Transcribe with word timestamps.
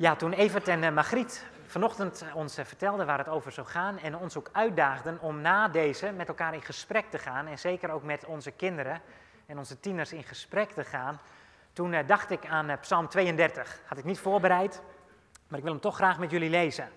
Ja, 0.00 0.16
toen 0.16 0.32
Evert 0.32 0.68
en 0.68 0.82
uh, 0.82 0.90
Margriet 0.90 1.46
vanochtend 1.66 2.24
ons 2.34 2.58
uh, 2.58 2.64
vertelden 2.64 3.06
waar 3.06 3.18
het 3.18 3.28
over 3.28 3.52
zou 3.52 3.66
gaan 3.66 3.98
en 3.98 4.16
ons 4.16 4.36
ook 4.36 4.48
uitdaagden 4.52 5.20
om 5.20 5.40
na 5.40 5.68
deze 5.68 6.12
met 6.12 6.28
elkaar 6.28 6.54
in 6.54 6.62
gesprek 6.62 7.10
te 7.10 7.18
gaan 7.18 7.46
en 7.46 7.58
zeker 7.58 7.90
ook 7.90 8.02
met 8.02 8.24
onze 8.24 8.50
kinderen 8.50 9.00
en 9.46 9.58
onze 9.58 9.80
tieners 9.80 10.12
in 10.12 10.24
gesprek 10.24 10.70
te 10.70 10.84
gaan, 10.84 11.20
toen 11.72 11.92
uh, 11.92 11.98
dacht 12.06 12.30
ik 12.30 12.46
aan 12.46 12.78
Psalm 12.80 13.08
32. 13.08 13.80
Had 13.86 13.98
ik 13.98 14.04
niet 14.04 14.18
voorbereid, 14.18 14.82
maar 15.48 15.58
ik 15.58 15.64
wil 15.64 15.72
hem 15.72 15.82
toch 15.82 15.96
graag 15.96 16.18
met 16.18 16.30
jullie 16.30 16.50
lezen. 16.50 16.88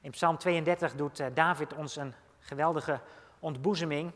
In 0.00 0.10
Psalm 0.10 0.38
32 0.38 0.94
doet 0.94 1.22
David 1.34 1.74
ons 1.74 1.96
een 1.96 2.14
geweldige 2.40 3.00
ontboezeming 3.38 4.12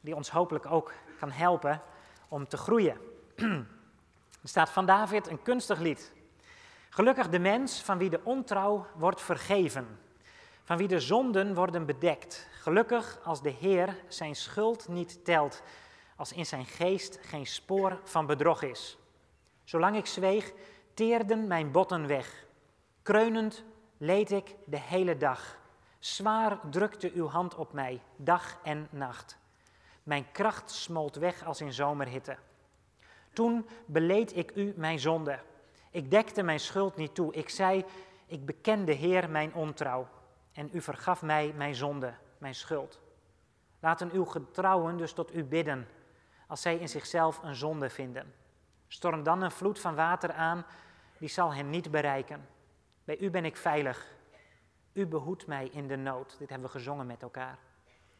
die 0.00 0.14
ons 0.14 0.30
hopelijk 0.30 0.66
ook 0.66 0.92
kan 1.18 1.30
helpen 1.30 1.80
om 2.28 2.48
te 2.48 2.56
groeien. 2.56 2.96
er 4.42 4.48
staat 4.48 4.70
van 4.70 4.86
David 4.86 5.26
een 5.26 5.42
kunstig 5.42 5.78
lied. 5.78 6.14
Gelukkig 6.96 7.28
de 7.28 7.38
mens 7.38 7.82
van 7.82 7.98
wie 7.98 8.10
de 8.10 8.20
ontrouw 8.24 8.86
wordt 8.94 9.20
vergeven, 9.22 9.98
van 10.62 10.76
wie 10.76 10.88
de 10.88 11.00
zonden 11.00 11.54
worden 11.54 11.86
bedekt. 11.86 12.48
Gelukkig 12.60 13.18
als 13.24 13.42
de 13.42 13.50
Heer 13.50 13.96
zijn 14.08 14.36
schuld 14.36 14.88
niet 14.88 15.24
telt, 15.24 15.62
als 16.16 16.32
in 16.32 16.46
zijn 16.46 16.64
geest 16.64 17.18
geen 17.22 17.46
spoor 17.46 18.00
van 18.04 18.26
bedrog 18.26 18.62
is. 18.62 18.98
Zolang 19.64 19.96
ik 19.96 20.06
zweeg, 20.06 20.52
teerden 20.94 21.46
mijn 21.46 21.70
botten 21.70 22.06
weg. 22.06 22.46
Kreunend 23.02 23.64
leed 23.96 24.30
ik 24.30 24.54
de 24.64 24.80
hele 24.80 25.16
dag. 25.16 25.58
Zwaar 25.98 26.58
drukte 26.70 27.12
uw 27.14 27.28
hand 27.28 27.54
op 27.54 27.72
mij, 27.72 28.02
dag 28.16 28.58
en 28.62 28.88
nacht. 28.90 29.38
Mijn 30.02 30.32
kracht 30.32 30.70
smolt 30.70 31.16
weg 31.16 31.44
als 31.44 31.60
in 31.60 31.72
zomerhitte. 31.72 32.36
Toen 33.32 33.68
beleed 33.86 34.36
ik 34.36 34.52
u 34.54 34.72
mijn 34.76 34.98
zonde. 34.98 35.38
Ik 35.96 36.10
dekte 36.10 36.42
mijn 36.42 36.60
schuld 36.60 36.96
niet 36.96 37.14
toe. 37.14 37.34
Ik 37.34 37.48
zei, 37.48 37.84
ik 38.26 38.46
bekende 38.46 38.92
Heer 38.92 39.30
mijn 39.30 39.54
ontrouw. 39.54 40.08
En 40.52 40.70
u 40.72 40.80
vergaf 40.80 41.22
mij 41.22 41.52
mijn 41.56 41.74
zonde, 41.74 42.14
mijn 42.38 42.54
schuld. 42.54 43.00
Laten 43.80 44.12
uw 44.12 44.24
getrouwen 44.24 44.96
dus 44.96 45.12
tot 45.12 45.34
u 45.34 45.44
bidden, 45.44 45.88
als 46.46 46.62
zij 46.62 46.76
in 46.76 46.88
zichzelf 46.88 47.42
een 47.42 47.54
zonde 47.54 47.90
vinden. 47.90 48.34
Storm 48.88 49.22
dan 49.22 49.42
een 49.42 49.50
vloed 49.50 49.78
van 49.78 49.94
water 49.94 50.32
aan, 50.32 50.66
die 51.18 51.28
zal 51.28 51.54
hen 51.54 51.70
niet 51.70 51.90
bereiken. 51.90 52.48
Bij 53.04 53.18
u 53.18 53.30
ben 53.30 53.44
ik 53.44 53.56
veilig. 53.56 54.14
U 54.92 55.06
behoedt 55.06 55.46
mij 55.46 55.68
in 55.72 55.88
de 55.88 55.96
nood. 55.96 56.38
Dit 56.38 56.48
hebben 56.48 56.66
we 56.66 56.78
gezongen 56.78 57.06
met 57.06 57.22
elkaar. 57.22 57.58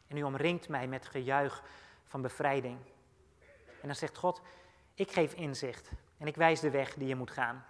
En 0.07 0.17
u 0.17 0.23
omringt 0.23 0.69
mij 0.69 0.87
met 0.89 1.07
gejuich 1.07 1.63
van 2.05 2.23
bevrijding. 2.23 2.79
En 3.81 3.87
dan 3.87 3.95
zegt 3.95 4.17
God, 4.17 4.43
ik 4.95 5.13
geef 5.13 5.33
inzicht 5.33 5.91
en 6.19 6.27
ik 6.27 6.37
wijs 6.37 6.61
de 6.61 6.71
weg 6.71 6.95
die 6.95 7.09
je 7.09 7.17
moet 7.17 7.31
gaan. 7.31 7.65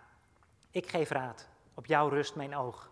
Ik 0.71 0.89
geef 0.89 1.11
raad, 1.11 1.49
op 1.75 1.87
jou 1.87 2.11
rust 2.11 2.35
mijn 2.35 2.57
oog. 2.57 2.91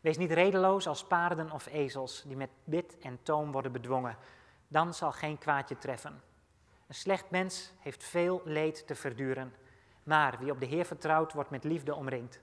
Wees 0.00 0.16
niet 0.16 0.32
redeloos 0.32 0.86
als 0.86 1.04
paarden 1.04 1.50
of 1.50 1.66
ezels 1.66 2.22
die 2.26 2.36
met 2.36 2.50
bit 2.64 2.98
en 2.98 3.18
toom 3.22 3.52
worden 3.52 3.72
bedwongen. 3.72 4.16
Dan 4.68 4.94
zal 4.94 5.12
geen 5.12 5.38
kwaadje 5.38 5.78
treffen. 5.78 6.22
Een 6.86 6.94
slecht 6.94 7.30
mens 7.30 7.72
heeft 7.78 8.04
veel 8.04 8.42
leed 8.44 8.86
te 8.86 8.94
verduren, 8.94 9.54
maar 10.02 10.38
wie 10.38 10.50
op 10.50 10.60
de 10.60 10.66
Heer 10.66 10.84
vertrouwt, 10.84 11.32
wordt 11.32 11.50
met 11.50 11.64
liefde 11.64 11.94
omringd. 11.94 12.40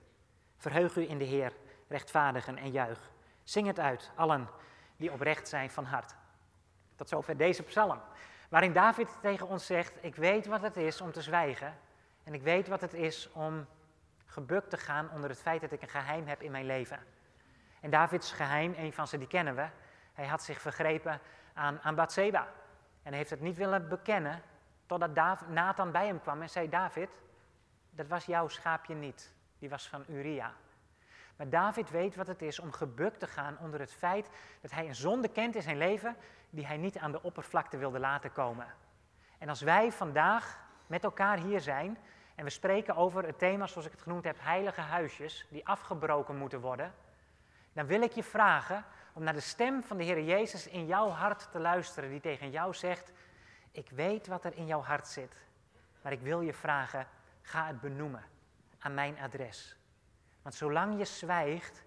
Verheug 0.56 0.96
u 0.96 1.08
in 1.08 1.18
de 1.18 1.24
Heer, 1.24 1.52
rechtvaardigen 1.88 2.56
en 2.56 2.70
juich. 2.70 3.10
Zing 3.44 3.66
het 3.66 3.78
uit, 3.78 4.10
allen 4.14 4.48
die 4.96 5.12
oprecht 5.12 5.48
zijn 5.48 5.70
van 5.70 5.84
hart. 5.84 6.14
Tot 6.96 7.08
zover 7.08 7.36
deze 7.36 7.62
psalm, 7.62 8.00
waarin 8.48 8.72
David 8.72 9.08
tegen 9.22 9.48
ons 9.48 9.66
zegt: 9.66 9.92
Ik 10.00 10.14
weet 10.16 10.46
wat 10.46 10.62
het 10.62 10.76
is 10.76 11.00
om 11.00 11.12
te 11.12 11.22
zwijgen 11.22 11.74
en 12.28 12.34
ik 12.34 12.42
weet 12.42 12.68
wat 12.68 12.80
het 12.80 12.94
is 12.94 13.32
om 13.32 13.66
gebukt 14.26 14.70
te 14.70 14.76
gaan 14.76 15.10
onder 15.10 15.30
het 15.30 15.40
feit 15.40 15.60
dat 15.60 15.72
ik 15.72 15.82
een 15.82 15.88
geheim 15.88 16.26
heb 16.26 16.42
in 16.42 16.50
mijn 16.50 16.66
leven. 16.66 16.98
En 17.80 17.90
Davids 17.90 18.32
geheim, 18.32 18.74
een 18.76 18.92
van 18.92 19.08
ze 19.08 19.18
die 19.18 19.26
kennen 19.26 19.54
we, 19.54 19.68
hij 20.12 20.26
had 20.26 20.42
zich 20.42 20.60
vergrepen 20.60 21.20
aan, 21.54 21.80
aan 21.80 21.94
Bathseba. 21.94 22.40
En 23.02 23.08
hij 23.08 23.16
heeft 23.16 23.30
het 23.30 23.40
niet 23.40 23.56
willen 23.56 23.88
bekennen 23.88 24.42
totdat 24.86 25.48
Nathan 25.48 25.92
bij 25.92 26.06
hem 26.06 26.20
kwam 26.20 26.42
en 26.42 26.50
zei, 26.50 26.68
David, 26.68 27.08
dat 27.90 28.08
was 28.08 28.24
jouw 28.24 28.48
schaapje 28.48 28.94
niet, 28.94 29.32
die 29.58 29.68
was 29.68 29.88
van 29.88 30.04
Uria. 30.08 30.52
Maar 31.36 31.48
David 31.48 31.90
weet 31.90 32.16
wat 32.16 32.26
het 32.26 32.42
is 32.42 32.58
om 32.58 32.72
gebukt 32.72 33.20
te 33.20 33.26
gaan 33.26 33.58
onder 33.58 33.80
het 33.80 33.92
feit 33.92 34.28
dat 34.60 34.70
hij 34.70 34.88
een 34.88 34.94
zonde 34.94 35.28
kent 35.28 35.54
in 35.54 35.62
zijn 35.62 35.78
leven 35.78 36.16
die 36.50 36.66
hij 36.66 36.76
niet 36.76 36.98
aan 36.98 37.12
de 37.12 37.22
oppervlakte 37.22 37.76
wilde 37.76 37.98
laten 37.98 38.32
komen. 38.32 38.66
En 39.38 39.48
als 39.48 39.60
wij 39.60 39.92
vandaag 39.92 40.58
met 40.86 41.04
elkaar 41.04 41.38
hier 41.38 41.60
zijn 41.60 41.98
en 42.38 42.44
we 42.44 42.50
spreken 42.50 42.96
over 42.96 43.26
het 43.26 43.38
thema, 43.38 43.66
zoals 43.66 43.86
ik 43.86 43.92
het 43.92 44.02
genoemd 44.02 44.24
heb, 44.24 44.36
heilige 44.40 44.80
huisjes, 44.80 45.46
die 45.48 45.66
afgebroken 45.66 46.36
moeten 46.36 46.60
worden, 46.60 46.94
dan 47.72 47.86
wil 47.86 48.02
ik 48.02 48.12
je 48.12 48.22
vragen 48.22 48.84
om 49.12 49.22
naar 49.22 49.34
de 49.34 49.40
stem 49.40 49.82
van 49.82 49.96
de 49.96 50.04
Heer 50.04 50.22
Jezus 50.22 50.66
in 50.66 50.86
jouw 50.86 51.08
hart 51.08 51.50
te 51.50 51.58
luisteren, 51.58 52.10
die 52.10 52.20
tegen 52.20 52.50
jou 52.50 52.74
zegt, 52.74 53.12
ik 53.72 53.90
weet 53.90 54.26
wat 54.26 54.44
er 54.44 54.56
in 54.56 54.66
jouw 54.66 54.82
hart 54.82 55.06
zit, 55.06 55.36
maar 56.02 56.12
ik 56.12 56.20
wil 56.20 56.40
je 56.40 56.52
vragen, 56.52 57.06
ga 57.42 57.66
het 57.66 57.80
benoemen 57.80 58.24
aan 58.78 58.94
mijn 58.94 59.18
adres. 59.18 59.76
Want 60.42 60.54
zolang 60.54 60.98
je 60.98 61.04
zwijgt, 61.04 61.84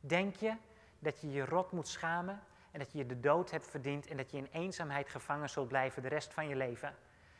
denk 0.00 0.36
je 0.36 0.56
dat 0.98 1.20
je 1.20 1.30
je 1.30 1.44
rot 1.44 1.72
moet 1.72 1.88
schamen 1.88 2.42
en 2.70 2.78
dat 2.78 2.92
je 2.92 3.06
de 3.06 3.20
dood 3.20 3.50
hebt 3.50 3.66
verdiend 3.66 4.06
en 4.06 4.16
dat 4.16 4.30
je 4.30 4.36
in 4.36 4.48
eenzaamheid 4.52 5.08
gevangen 5.08 5.50
zult 5.50 5.68
blijven 5.68 6.02
de 6.02 6.08
rest 6.08 6.34
van 6.34 6.48
je 6.48 6.56
leven. 6.56 6.94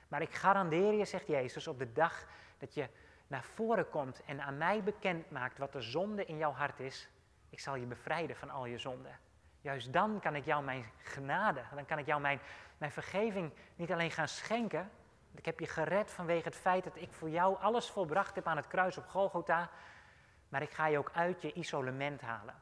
Maar 0.08 0.22
ik 0.22 0.34
garandeer 0.34 0.92
je, 0.92 1.04
zegt 1.04 1.26
Jezus, 1.26 1.66
op 1.66 1.78
de 1.78 1.92
dag 1.92 2.26
dat 2.62 2.74
je 2.74 2.88
naar 3.26 3.44
voren 3.44 3.88
komt 3.88 4.24
en 4.24 4.40
aan 4.40 4.58
mij 4.58 4.82
bekend 4.82 5.30
maakt 5.30 5.58
wat 5.58 5.72
de 5.72 5.80
zonde 5.80 6.24
in 6.24 6.36
jouw 6.36 6.52
hart 6.52 6.80
is, 6.80 7.08
ik 7.50 7.60
zal 7.60 7.74
je 7.74 7.86
bevrijden 7.86 8.36
van 8.36 8.50
al 8.50 8.66
je 8.66 8.78
zonden. 8.78 9.18
Juist 9.60 9.92
dan 9.92 10.20
kan 10.20 10.34
ik 10.34 10.44
jou 10.44 10.64
mijn 10.64 10.84
genade, 11.02 11.62
dan 11.74 11.84
kan 11.84 11.98
ik 11.98 12.06
jou 12.06 12.20
mijn, 12.20 12.40
mijn 12.78 12.92
vergeving 12.92 13.52
niet 13.76 13.92
alleen 13.92 14.10
gaan 14.10 14.28
schenken. 14.28 14.90
Ik 15.34 15.44
heb 15.44 15.60
je 15.60 15.66
gered 15.66 16.10
vanwege 16.10 16.44
het 16.44 16.56
feit 16.56 16.84
dat 16.84 16.96
ik 16.96 17.12
voor 17.12 17.30
jou 17.30 17.56
alles 17.60 17.90
volbracht 17.90 18.34
heb 18.34 18.46
aan 18.46 18.56
het 18.56 18.66
kruis 18.66 18.98
op 18.98 19.08
Golgotha. 19.08 19.70
Maar 20.48 20.62
ik 20.62 20.70
ga 20.70 20.86
je 20.86 20.98
ook 20.98 21.10
uit 21.14 21.42
je 21.42 21.52
isolement 21.52 22.20
halen. 22.20 22.54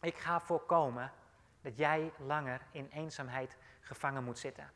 Ik 0.00 0.16
ga 0.16 0.40
voorkomen 0.40 1.12
dat 1.60 1.76
jij 1.76 2.12
langer 2.16 2.60
in 2.70 2.88
eenzaamheid 2.92 3.56
gevangen 3.80 4.24
moet 4.24 4.38
zitten. 4.38 4.70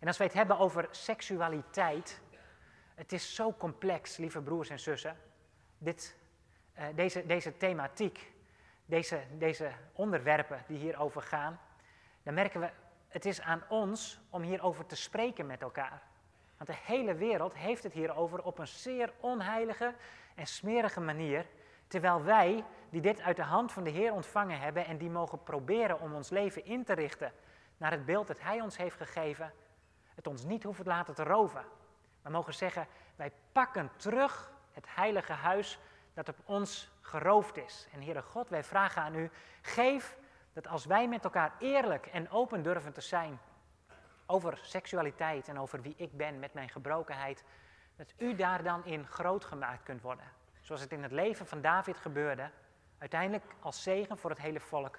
En 0.00 0.06
als 0.06 0.16
wij 0.16 0.26
het 0.26 0.36
hebben 0.36 0.58
over 0.58 0.88
seksualiteit, 0.90 2.20
het 3.00 3.12
is 3.12 3.34
zo 3.34 3.52
complex, 3.52 4.16
lieve 4.16 4.40
broers 4.40 4.68
en 4.68 4.80
zussen. 4.80 5.16
Dit, 5.78 6.16
uh, 6.78 6.84
deze, 6.94 7.26
deze 7.26 7.56
thematiek, 7.56 8.32
deze, 8.84 9.20
deze 9.38 9.70
onderwerpen 9.92 10.64
die 10.66 10.78
hierover 10.78 11.22
gaan, 11.22 11.60
dan 12.22 12.34
merken 12.34 12.60
we, 12.60 12.70
het 13.08 13.24
is 13.24 13.40
aan 13.40 13.62
ons 13.68 14.20
om 14.30 14.42
hierover 14.42 14.86
te 14.86 14.96
spreken 14.96 15.46
met 15.46 15.62
elkaar. 15.62 16.02
Want 16.56 16.70
de 16.70 16.92
hele 16.92 17.14
wereld 17.14 17.54
heeft 17.54 17.82
het 17.82 17.92
hierover 17.92 18.42
op 18.42 18.58
een 18.58 18.68
zeer 18.68 19.12
onheilige 19.20 19.94
en 20.34 20.46
smerige 20.46 21.00
manier. 21.00 21.46
Terwijl 21.86 22.22
wij, 22.22 22.64
die 22.90 23.00
dit 23.00 23.20
uit 23.20 23.36
de 23.36 23.42
hand 23.42 23.72
van 23.72 23.84
de 23.84 23.90
Heer 23.90 24.12
ontvangen 24.12 24.60
hebben 24.60 24.86
en 24.86 24.98
die 24.98 25.10
mogen 25.10 25.42
proberen 25.42 26.00
om 26.00 26.14
ons 26.14 26.30
leven 26.30 26.64
in 26.64 26.84
te 26.84 26.92
richten 26.92 27.32
naar 27.76 27.90
het 27.90 28.04
beeld 28.04 28.26
dat 28.26 28.40
Hij 28.40 28.60
ons 28.60 28.76
heeft 28.76 28.96
gegeven, 28.96 29.52
het 30.14 30.26
ons 30.26 30.44
niet 30.44 30.62
hoeven 30.62 30.86
laten 30.86 31.14
te 31.14 31.22
roven. 31.22 31.64
We 32.22 32.30
mogen 32.30 32.54
zeggen, 32.54 32.86
wij 33.16 33.32
pakken 33.52 33.90
terug 33.96 34.52
het 34.72 34.86
heilige 34.88 35.32
huis 35.32 35.78
dat 36.14 36.28
op 36.28 36.36
ons 36.44 36.90
geroofd 37.00 37.56
is. 37.56 37.88
En 37.92 38.02
Heere 38.02 38.22
God, 38.22 38.48
wij 38.48 38.64
vragen 38.64 39.02
aan 39.02 39.14
u, 39.14 39.30
geef 39.62 40.18
dat 40.52 40.66
als 40.66 40.84
wij 40.84 41.08
met 41.08 41.24
elkaar 41.24 41.52
eerlijk 41.58 42.06
en 42.06 42.30
open 42.30 42.62
durven 42.62 42.92
te 42.92 43.00
zijn 43.00 43.38
over 44.30 44.58
seksualiteit 44.62 45.48
en 45.48 45.58
over 45.58 45.82
wie 45.82 45.94
ik 45.96 46.16
ben 46.16 46.38
met 46.38 46.54
mijn 46.54 46.68
gebrokenheid, 46.68 47.44
dat 47.96 48.12
u 48.18 48.34
daar 48.34 48.62
dan 48.62 48.84
in 48.84 49.06
groot 49.06 49.44
gemaakt 49.44 49.82
kunt 49.82 50.02
worden. 50.02 50.24
Zoals 50.60 50.80
het 50.80 50.92
in 50.92 51.02
het 51.02 51.12
leven 51.12 51.46
van 51.46 51.60
David 51.60 51.96
gebeurde, 51.96 52.50
uiteindelijk 52.98 53.44
als 53.60 53.82
zegen 53.82 54.18
voor 54.18 54.30
het 54.30 54.40
hele 54.40 54.60
volk. 54.60 54.98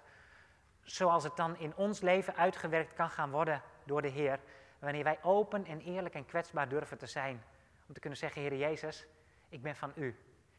Zoals 0.84 1.24
het 1.24 1.36
dan 1.36 1.58
in 1.58 1.76
ons 1.76 2.02
leven 2.02 2.36
uitgewerkt 2.36 2.94
kan 2.94 3.10
gaan 3.10 3.32
worden 3.32 3.62
door 3.84 4.02
de 4.02 4.08
Heer. 4.08 4.40
Wanneer 4.82 5.04
wij 5.04 5.20
open 5.22 5.66
en 5.66 5.82
eerlijk 5.82 6.16
en 6.16 6.26
kwetsbaar 6.26 6.70
durven 6.70 6.98
te 6.98 7.06
zijn. 7.06 7.44
Om 7.88 7.94
te 7.94 8.00
kunnen 8.00 8.20
zeggen, 8.20 8.42
Heer 8.42 8.56
Jezus, 8.56 9.08
ik 9.50 9.62
ben 9.62 9.76
van 9.76 9.92
u. 9.96 10.16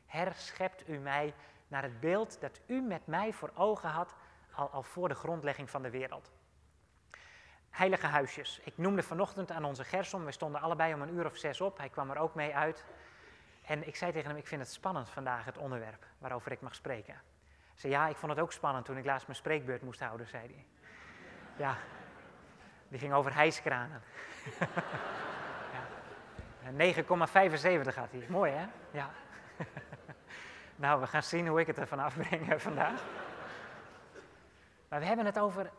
Herschept 0.06 0.88
u 0.88 0.98
mij 0.98 1.34
naar 1.68 1.82
het 1.82 2.00
beeld 2.00 2.40
dat 2.40 2.60
u 2.66 2.80
met 2.80 3.06
mij 3.06 3.32
voor 3.32 3.50
ogen 3.54 3.88
had 3.88 4.14
al, 4.54 4.70
al 4.70 4.82
voor 4.82 5.08
de 5.08 5.14
grondlegging 5.14 5.70
van 5.70 5.82
de 5.82 5.90
wereld. 5.90 6.32
Heilige 7.70 8.06
huisjes. 8.06 8.60
Ik 8.64 8.78
noemde 8.78 9.02
vanochtend 9.02 9.50
aan 9.50 9.64
onze 9.64 9.84
Gersom, 9.84 10.24
we 10.24 10.32
stonden 10.32 10.60
allebei 10.60 10.94
om 10.94 11.02
een 11.02 11.14
uur 11.14 11.26
of 11.26 11.36
zes 11.36 11.60
op. 11.60 11.78
Hij 11.78 11.88
kwam 11.88 12.10
er 12.10 12.18
ook 12.18 12.34
mee 12.34 12.54
uit. 12.54 12.84
En 13.66 13.86
ik 13.86 13.96
zei 13.96 14.12
tegen 14.12 14.28
hem, 14.28 14.38
ik 14.38 14.46
vind 14.46 14.60
het 14.60 14.72
spannend 14.72 15.10
vandaag, 15.10 15.44
het 15.44 15.58
onderwerp 15.58 16.06
waarover 16.18 16.52
ik 16.52 16.60
mag 16.60 16.74
spreken. 16.74 17.14
Hij 17.14 17.74
zei, 17.74 17.92
ja, 17.92 18.08
ik 18.08 18.16
vond 18.16 18.32
het 18.32 18.40
ook 18.40 18.52
spannend 18.52 18.84
toen 18.84 18.96
ik 18.96 19.04
laatst 19.04 19.26
mijn 19.26 19.38
spreekbeurt 19.38 19.82
moest 19.82 20.00
houden, 20.00 20.26
zei 20.26 20.46
hij. 20.46 20.66
Ja, 21.56 21.76
die 22.92 23.00
ging 23.00 23.12
over 23.12 23.34
hijskranen. 23.34 24.02
ja. 25.74 26.94
9,75 26.94 27.94
gaat 27.94 28.10
hij. 28.10 28.26
Mooi 28.28 28.52
hè? 28.52 28.66
Ja. 28.90 29.10
Nou, 30.76 31.00
we 31.00 31.06
gaan 31.06 31.22
zien 31.22 31.46
hoe 31.46 31.60
ik 31.60 31.66
het 31.66 31.78
ervan 31.78 31.98
afbreng 31.98 32.62
vandaag. 32.62 33.02
Maar 34.88 35.00
we 35.00 35.06
hebben 35.06 35.26
het 35.26 35.38
over, 35.38 35.70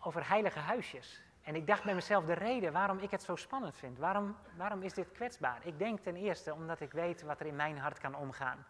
over 0.00 0.28
heilige 0.28 0.58
huisjes. 0.58 1.22
En 1.42 1.54
ik 1.54 1.66
dacht 1.66 1.84
bij 1.84 1.94
mezelf 1.94 2.24
de 2.24 2.32
reden 2.32 2.72
waarom 2.72 2.98
ik 2.98 3.10
het 3.10 3.22
zo 3.22 3.36
spannend 3.36 3.76
vind. 3.76 3.98
Waarom, 3.98 4.36
waarom 4.56 4.82
is 4.82 4.92
dit 4.92 5.12
kwetsbaar? 5.12 5.58
Ik 5.62 5.78
denk 5.78 6.00
ten 6.00 6.16
eerste 6.16 6.54
omdat 6.54 6.80
ik 6.80 6.92
weet 6.92 7.22
wat 7.22 7.40
er 7.40 7.46
in 7.46 7.56
mijn 7.56 7.78
hart 7.78 7.98
kan 7.98 8.14
omgaan. 8.14 8.66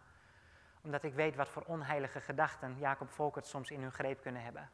Omdat 0.81 1.03
ik 1.03 1.13
weet 1.13 1.35
wat 1.35 1.49
voor 1.49 1.63
onheilige 1.65 2.21
gedachten 2.21 2.75
Jacob 2.79 3.09
Volkert 3.09 3.45
soms 3.45 3.71
in 3.71 3.81
hun 3.81 3.91
greep 3.91 4.21
kunnen 4.21 4.43
hebben. 4.43 4.69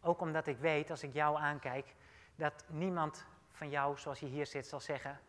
Ook 0.00 0.20
omdat 0.20 0.46
ik 0.46 0.58
weet, 0.58 0.90
als 0.90 1.02
ik 1.02 1.12
jou 1.12 1.38
aankijk, 1.38 1.94
dat 2.36 2.64
niemand 2.68 3.26
van 3.52 3.70
jou, 3.70 3.98
zoals 3.98 4.20
je 4.20 4.26
hier 4.26 4.46
zit, 4.46 4.66
zal 4.66 4.80
zeggen: 4.80 5.20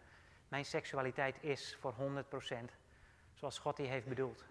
Mijn 0.48 0.66
seksualiteit 0.66 1.44
is 1.44 1.78
voor 1.80 1.94
100% 1.94 2.56
zoals 3.34 3.60
God 3.60 3.76
die 3.76 3.88
heeft 3.88 4.08
bedoeld. 4.08 4.46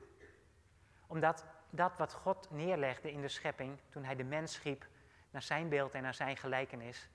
Omdat 1.06 1.44
dat 1.70 1.96
wat 1.96 2.12
God 2.12 2.50
neerlegde 2.50 3.12
in 3.12 3.20
de 3.20 3.28
schepping, 3.28 3.78
toen 3.88 4.04
hij 4.04 4.16
de 4.16 4.24
mens 4.24 4.52
schiep 4.52 4.86
naar 5.30 5.42
zijn 5.42 5.68
beeld 5.68 5.92
en 5.92 6.02
naar 6.02 6.14
zijn 6.14 6.36
gelijkenis. 6.36 7.08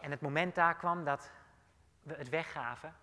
En 0.00 0.10
het 0.10 0.20
moment 0.20 0.54
daar 0.54 0.76
kwam 0.76 1.04
dat 1.04 1.30
we 2.02 2.14
het 2.14 2.28
weggaven 2.28 2.94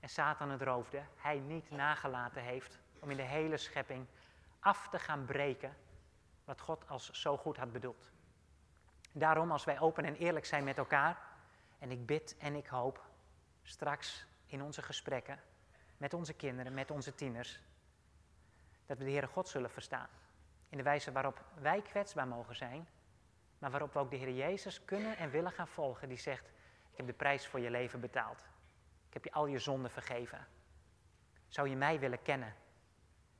en 0.00 0.08
Satan 0.08 0.50
het 0.50 0.62
roofde, 0.62 1.02
hij 1.16 1.38
niet 1.38 1.70
nagelaten 1.70 2.42
heeft 2.42 2.78
om 2.98 3.10
in 3.10 3.16
de 3.16 3.22
hele 3.22 3.56
schepping 3.56 4.06
af 4.60 4.88
te 4.88 4.98
gaan 4.98 5.24
breken 5.24 5.76
wat 6.44 6.60
God 6.60 6.88
als 6.88 7.10
zo 7.10 7.36
goed 7.36 7.56
had 7.56 7.72
bedoeld. 7.72 8.10
Daarom, 9.12 9.50
als 9.50 9.64
wij 9.64 9.80
open 9.80 10.04
en 10.04 10.16
eerlijk 10.16 10.46
zijn 10.46 10.64
met 10.64 10.78
elkaar, 10.78 11.18
en 11.78 11.90
ik 11.90 12.06
bid 12.06 12.36
en 12.38 12.54
ik 12.54 12.66
hoop 12.66 13.06
straks 13.62 14.26
in 14.46 14.62
onze 14.62 14.82
gesprekken 14.82 15.40
met 15.96 16.14
onze 16.14 16.32
kinderen, 16.32 16.74
met 16.74 16.90
onze 16.90 17.14
tieners, 17.14 17.60
dat 18.86 18.98
we 18.98 19.04
de 19.04 19.10
Heere 19.10 19.26
God 19.26 19.48
zullen 19.48 19.70
verstaan. 19.70 20.08
In 20.68 20.76
de 20.76 20.82
wijze 20.82 21.12
waarop 21.12 21.44
wij 21.60 21.82
kwetsbaar 21.82 22.28
mogen 22.28 22.56
zijn, 22.56 22.88
maar 23.58 23.70
waarop 23.70 23.92
we 23.92 23.98
ook 23.98 24.10
de 24.10 24.16
Heer 24.16 24.34
Jezus 24.34 24.84
kunnen 24.84 25.16
en 25.16 25.30
willen 25.30 25.52
gaan 25.52 25.68
volgen, 25.68 26.08
die 26.08 26.18
zegt, 26.18 26.46
ik 26.90 26.96
heb 26.96 27.06
de 27.06 27.12
prijs 27.12 27.46
voor 27.46 27.60
je 27.60 27.70
leven 27.70 28.00
betaald. 28.00 28.40
Ik 29.08 29.14
heb 29.14 29.24
je 29.24 29.32
al 29.32 29.46
je 29.46 29.58
zonden 29.58 29.90
vergeven. 29.90 30.46
Zou 31.48 31.68
je 31.68 31.76
mij 31.76 31.98
willen 31.98 32.22
kennen? 32.22 32.54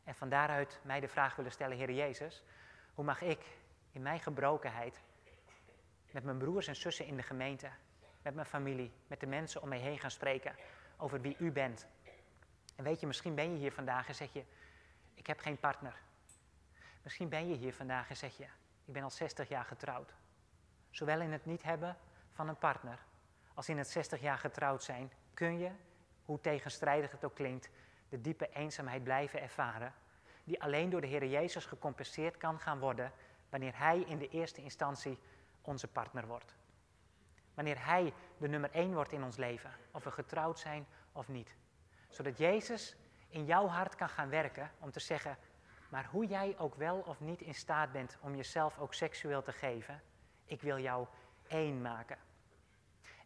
En 0.04 0.14
van 0.14 0.28
daaruit 0.28 0.80
mij 0.82 1.00
de 1.00 1.08
vraag 1.08 1.36
willen 1.36 1.52
stellen, 1.52 1.76
Heer 1.76 1.92
Jezus, 1.92 2.44
hoe 2.94 3.04
mag 3.04 3.20
ik 3.20 3.46
in 3.90 4.02
mijn 4.02 4.20
gebrokenheid 4.20 5.00
met 6.10 6.24
mijn 6.24 6.38
broers 6.38 6.66
en 6.66 6.76
zussen 6.76 7.06
in 7.06 7.16
de 7.16 7.22
gemeente, 7.22 7.70
met 8.22 8.34
mijn 8.34 8.46
familie, 8.46 8.92
met 9.06 9.20
de 9.20 9.26
mensen 9.26 9.62
om 9.62 9.68
mij 9.68 9.78
heen 9.78 9.98
gaan 9.98 10.10
spreken 10.10 10.54
over 10.96 11.20
wie 11.20 11.36
u 11.38 11.52
bent. 11.52 11.86
En 12.76 12.84
weet 12.84 13.00
je, 13.00 13.06
misschien 13.06 13.34
ben 13.34 13.52
je 13.52 13.58
hier 13.58 13.72
vandaag 13.72 14.08
en 14.08 14.14
zeg 14.14 14.32
je, 14.32 14.44
ik 15.14 15.26
heb 15.26 15.38
geen 15.38 15.58
partner. 15.58 16.00
Misschien 17.02 17.28
ben 17.28 17.48
je 17.48 17.56
hier 17.56 17.74
vandaag 17.74 18.08
en 18.08 18.16
zeg 18.16 18.36
je, 18.36 18.44
ik 18.84 18.92
ben 18.92 19.02
al 19.02 19.10
60 19.10 19.48
jaar 19.48 19.64
getrouwd. 19.64 20.14
Zowel 20.90 21.20
in 21.20 21.32
het 21.32 21.44
niet 21.44 21.62
hebben 21.62 21.96
van 22.32 22.48
een 22.48 22.58
partner 22.58 22.98
als 23.58 23.68
in 23.68 23.78
het 23.78 23.88
60 23.88 24.20
jaar 24.20 24.38
getrouwd 24.38 24.82
zijn, 24.82 25.12
kun 25.34 25.58
je, 25.58 25.70
hoe 26.24 26.40
tegenstrijdig 26.40 27.10
het 27.10 27.24
ook 27.24 27.34
klinkt, 27.34 27.70
de 28.08 28.20
diepe 28.20 28.48
eenzaamheid 28.52 29.04
blijven 29.04 29.40
ervaren, 29.40 29.94
die 30.44 30.62
alleen 30.62 30.90
door 30.90 31.00
de 31.00 31.06
Heer 31.06 31.26
Jezus 31.26 31.64
gecompenseerd 31.64 32.36
kan 32.36 32.60
gaan 32.60 32.78
worden 32.78 33.12
wanneer 33.48 33.78
Hij 33.78 34.00
in 34.00 34.18
de 34.18 34.28
eerste 34.28 34.62
instantie 34.62 35.18
onze 35.68 35.88
partner 35.88 36.26
wordt. 36.26 36.54
Wanneer 37.54 37.84
Hij 37.84 38.12
de 38.38 38.48
nummer 38.48 38.70
één 38.70 38.94
wordt 38.94 39.12
in 39.12 39.22
ons 39.22 39.36
leven, 39.36 39.70
of 39.90 40.04
we 40.04 40.10
getrouwd 40.10 40.58
zijn 40.58 40.86
of 41.12 41.28
niet. 41.28 41.56
Zodat 42.08 42.38
Jezus 42.38 42.96
in 43.28 43.44
jouw 43.44 43.66
hart 43.66 43.94
kan 43.94 44.08
gaan 44.08 44.28
werken 44.28 44.70
om 44.78 44.90
te 44.90 45.00
zeggen, 45.00 45.36
maar 45.88 46.06
hoe 46.10 46.26
jij 46.26 46.54
ook 46.58 46.74
wel 46.74 46.98
of 46.98 47.20
niet 47.20 47.40
in 47.40 47.54
staat 47.54 47.92
bent 47.92 48.18
om 48.20 48.34
jezelf 48.34 48.78
ook 48.78 48.94
seksueel 48.94 49.42
te 49.42 49.52
geven, 49.52 50.02
ik 50.44 50.62
wil 50.62 50.78
jou 50.78 51.06
één 51.48 51.82
maken. 51.82 52.18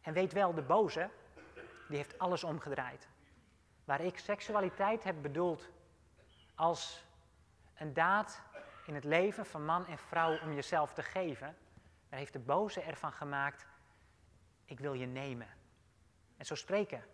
En 0.01 0.13
weet 0.13 0.33
wel, 0.33 0.55
de 0.55 0.63
boze, 0.63 1.11
die 1.89 1.97
heeft 1.97 2.19
alles 2.19 2.45
omgedraaid. 2.45 3.09
Waar 3.85 4.01
ik 4.01 4.19
seksualiteit 4.19 5.05
heb 5.05 5.23
bedoeld 5.23 5.69
als 6.55 7.05
een 7.75 7.95
daad 7.95 8.43
in 8.87 8.95
het 8.95 9.05
leven 9.05 9.47
van 9.47 9.65
man 9.65 9.87
en 9.87 9.99
vrouw 9.99 10.39
om 10.41 10.53
jezelf 10.53 10.93
te 10.93 11.03
geven, 11.03 11.57
daar 12.13 12.21
heeft 12.21 12.33
de 12.33 12.39
boze 12.39 12.81
ervan 12.81 13.13
gemaakt, 13.13 13.67
ik 14.65 14.81
wil 14.81 14.93
je 14.93 15.07
nemen. 15.07 15.49
En 16.37 16.47
zo 16.47 16.55
spreken 16.55 17.05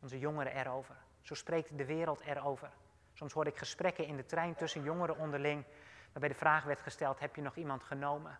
onze 0.00 0.18
jongeren 0.18 0.52
erover. 0.52 0.96
Zo 1.20 1.34
spreekt 1.34 1.78
de 1.78 1.84
wereld 1.84 2.20
erover. 2.20 2.70
Soms 3.12 3.32
hoor 3.32 3.46
ik 3.46 3.56
gesprekken 3.56 4.06
in 4.06 4.16
de 4.16 4.26
trein 4.26 4.54
tussen 4.54 4.82
jongeren 4.82 5.18
onderling, 5.18 5.64
waarbij 6.12 6.28
de 6.28 6.34
vraag 6.34 6.64
werd 6.64 6.80
gesteld: 6.80 7.20
heb 7.20 7.36
je 7.36 7.42
nog 7.42 7.56
iemand 7.56 7.82
genomen? 7.82 8.38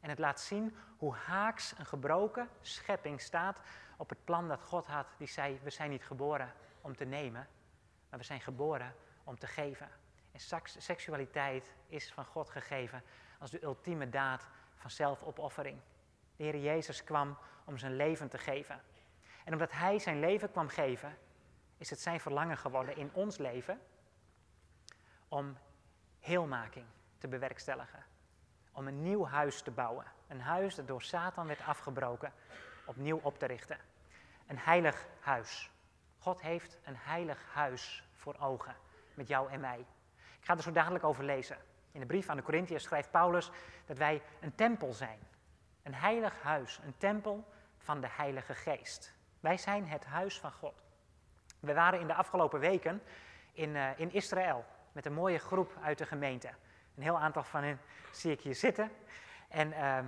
En 0.00 0.08
het 0.08 0.18
laat 0.18 0.40
zien 0.40 0.76
hoe 0.96 1.14
haaks 1.14 1.78
een 1.78 1.86
gebroken 1.86 2.48
schepping 2.60 3.20
staat 3.20 3.60
op 3.96 4.08
het 4.08 4.24
plan 4.24 4.48
dat 4.48 4.62
God 4.62 4.86
had. 4.86 5.06
Die 5.18 5.28
zei: 5.28 5.60
We 5.62 5.70
zijn 5.70 5.90
niet 5.90 6.04
geboren 6.04 6.52
om 6.80 6.96
te 6.96 7.04
nemen, 7.04 7.48
maar 8.10 8.18
we 8.18 8.24
zijn 8.24 8.40
geboren 8.40 8.94
om 9.24 9.38
te 9.38 9.46
geven. 9.46 9.88
En 10.32 10.40
seksualiteit 10.78 11.74
is 11.86 12.12
van 12.12 12.24
God 12.24 12.50
gegeven 12.50 13.02
als 13.38 13.50
de 13.50 13.62
ultieme 13.62 14.08
daad 14.08 14.48
van 14.82 14.90
zelfopoffering. 14.90 15.78
De 16.36 16.42
Heer 16.42 16.56
Jezus 16.56 17.04
kwam 17.04 17.38
om 17.64 17.78
zijn 17.78 17.96
leven 17.96 18.28
te 18.28 18.38
geven. 18.38 18.80
En 19.44 19.52
omdat 19.52 19.72
Hij 19.72 19.98
zijn 19.98 20.20
leven 20.20 20.50
kwam 20.50 20.68
geven, 20.68 21.18
is 21.78 21.90
het 21.90 22.00
zijn 22.00 22.20
verlangen 22.20 22.56
geworden 22.56 22.96
in 22.96 23.10
ons 23.12 23.38
leven 23.38 23.80
om 25.28 25.56
heelmaking 26.20 26.86
te 27.18 27.28
bewerkstelligen. 27.28 28.04
Om 28.72 28.86
een 28.86 29.02
nieuw 29.02 29.26
huis 29.26 29.62
te 29.62 29.70
bouwen. 29.70 30.06
Een 30.28 30.40
huis 30.40 30.74
dat 30.74 30.86
door 30.86 31.02
Satan 31.02 31.46
werd 31.46 31.62
afgebroken, 31.62 32.32
opnieuw 32.84 33.20
op 33.22 33.38
te 33.38 33.46
richten. 33.46 33.78
Een 34.46 34.58
heilig 34.58 35.06
huis. 35.20 35.70
God 36.18 36.40
heeft 36.40 36.78
een 36.84 36.96
heilig 36.96 37.46
huis 37.52 38.04
voor 38.14 38.36
ogen 38.38 38.76
met 39.14 39.28
jou 39.28 39.50
en 39.50 39.60
mij. 39.60 39.78
Ik 40.38 40.44
ga 40.44 40.56
er 40.56 40.62
zo 40.62 40.72
dadelijk 40.72 41.04
over 41.04 41.24
lezen. 41.24 41.58
In 41.92 42.00
de 42.00 42.06
brief 42.06 42.28
aan 42.28 42.36
de 42.36 42.42
Corinthiërs 42.42 42.82
schrijft 42.82 43.10
Paulus 43.10 43.50
dat 43.86 43.98
wij 43.98 44.22
een 44.40 44.54
tempel 44.54 44.92
zijn. 44.92 45.18
Een 45.82 45.94
heilig 45.94 46.42
huis, 46.42 46.80
een 46.84 46.94
tempel 46.98 47.44
van 47.78 48.00
de 48.00 48.08
Heilige 48.10 48.54
Geest. 48.54 49.14
Wij 49.40 49.56
zijn 49.56 49.88
het 49.88 50.04
huis 50.04 50.40
van 50.40 50.52
God. 50.52 50.82
We 51.60 51.74
waren 51.74 52.00
in 52.00 52.06
de 52.06 52.14
afgelopen 52.14 52.60
weken 52.60 53.02
in, 53.52 53.74
uh, 53.74 53.98
in 53.98 54.12
Israël 54.12 54.64
met 54.92 55.06
een 55.06 55.12
mooie 55.12 55.38
groep 55.38 55.76
uit 55.82 55.98
de 55.98 56.06
gemeente. 56.06 56.48
Een 56.96 57.02
heel 57.02 57.18
aantal 57.18 57.42
van 57.42 57.62
hen 57.62 57.80
zie 58.10 58.32
ik 58.32 58.40
hier 58.40 58.54
zitten. 58.54 58.90
En 59.48 59.68
uh, 59.68 59.98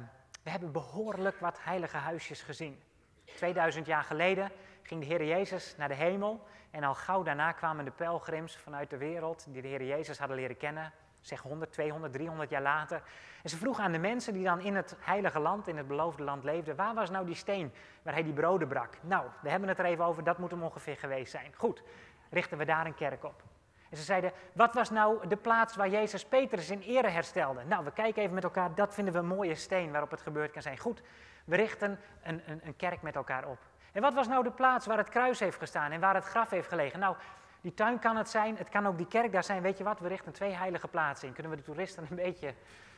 we 0.42 0.50
hebben 0.50 0.72
behoorlijk 0.72 1.40
wat 1.40 1.62
heilige 1.62 1.96
huisjes 1.96 2.42
gezien. 2.42 2.82
2000 3.24 3.86
jaar 3.86 4.04
geleden 4.04 4.50
ging 4.82 5.00
de 5.00 5.06
Heer 5.06 5.24
Jezus 5.24 5.76
naar 5.76 5.88
de 5.88 5.94
hemel. 5.94 6.46
En 6.70 6.84
al 6.84 6.94
gauw 6.94 7.22
daarna 7.22 7.52
kwamen 7.52 7.84
de 7.84 7.90
pelgrims 7.90 8.56
vanuit 8.56 8.90
de 8.90 8.96
wereld 8.96 9.46
die 9.48 9.62
de 9.62 9.68
Heer 9.68 9.84
Jezus 9.84 10.18
hadden 10.18 10.36
leren 10.36 10.56
kennen 10.56 10.92
zeg 11.26 11.40
100, 11.40 11.72
200, 11.72 12.12
300 12.12 12.50
jaar 12.50 12.62
later. 12.62 13.02
En 13.42 13.50
ze 13.50 13.56
vroegen 13.56 13.84
aan 13.84 13.92
de 13.92 13.98
mensen 13.98 14.32
die 14.32 14.44
dan 14.44 14.60
in 14.60 14.74
het 14.74 14.96
heilige 15.00 15.38
land, 15.38 15.68
in 15.68 15.76
het 15.76 15.88
beloofde 15.88 16.22
land 16.22 16.44
leefden, 16.44 16.76
waar 16.76 16.94
was 16.94 17.10
nou 17.10 17.26
die 17.26 17.34
steen 17.34 17.72
waar 18.02 18.14
hij 18.14 18.22
die 18.22 18.32
broden 18.32 18.68
brak? 18.68 18.94
Nou, 19.00 19.26
we 19.42 19.50
hebben 19.50 19.68
het 19.68 19.78
er 19.78 19.84
even 19.84 20.04
over, 20.04 20.24
dat 20.24 20.38
moet 20.38 20.50
hem 20.50 20.62
ongeveer 20.62 20.96
geweest 20.96 21.30
zijn. 21.30 21.52
Goed, 21.56 21.82
richten 22.30 22.58
we 22.58 22.64
daar 22.64 22.86
een 22.86 22.94
kerk 22.94 23.24
op. 23.24 23.42
En 23.90 23.96
ze 23.96 24.02
zeiden, 24.02 24.32
wat 24.52 24.74
was 24.74 24.90
nou 24.90 25.28
de 25.28 25.36
plaats 25.36 25.76
waar 25.76 25.88
Jezus 25.88 26.24
Petrus 26.24 26.70
in 26.70 26.80
ere 26.80 27.08
herstelde? 27.08 27.64
Nou, 27.64 27.84
we 27.84 27.92
kijken 27.92 28.22
even 28.22 28.34
met 28.34 28.44
elkaar, 28.44 28.74
dat 28.74 28.94
vinden 28.94 29.12
we 29.12 29.18
een 29.18 29.26
mooie 29.26 29.54
steen 29.54 29.90
waarop 29.90 30.10
het 30.10 30.20
gebeurd 30.20 30.50
kan 30.50 30.62
zijn. 30.62 30.78
Goed, 30.78 31.02
we 31.44 31.56
richten 31.56 32.00
een, 32.22 32.42
een, 32.46 32.60
een 32.64 32.76
kerk 32.76 33.02
met 33.02 33.16
elkaar 33.16 33.48
op. 33.48 33.58
En 33.92 34.02
wat 34.02 34.14
was 34.14 34.28
nou 34.28 34.44
de 34.44 34.50
plaats 34.50 34.86
waar 34.86 34.98
het 34.98 35.08
kruis 35.08 35.40
heeft 35.40 35.58
gestaan 35.58 35.90
en 35.90 36.00
waar 36.00 36.14
het 36.14 36.24
graf 36.24 36.50
heeft 36.50 36.68
gelegen? 36.68 37.00
Nou, 37.00 37.16
die 37.64 37.74
tuin 37.74 37.98
kan 37.98 38.16
het 38.16 38.28
zijn, 38.28 38.56
het 38.56 38.68
kan 38.68 38.86
ook 38.86 38.96
die 38.96 39.06
kerk 39.06 39.32
daar 39.32 39.44
zijn. 39.44 39.62
Weet 39.62 39.78
je 39.78 39.84
wat, 39.84 40.00
we 40.00 40.08
richten 40.08 40.32
twee 40.32 40.52
heilige 40.52 40.88
plaatsen 40.88 41.28
in. 41.28 41.34
Kunnen 41.34 41.52
we 41.52 41.58
de 41.58 41.64
toeristen 41.64 42.06
een 42.10 42.16
beetje 42.16 42.54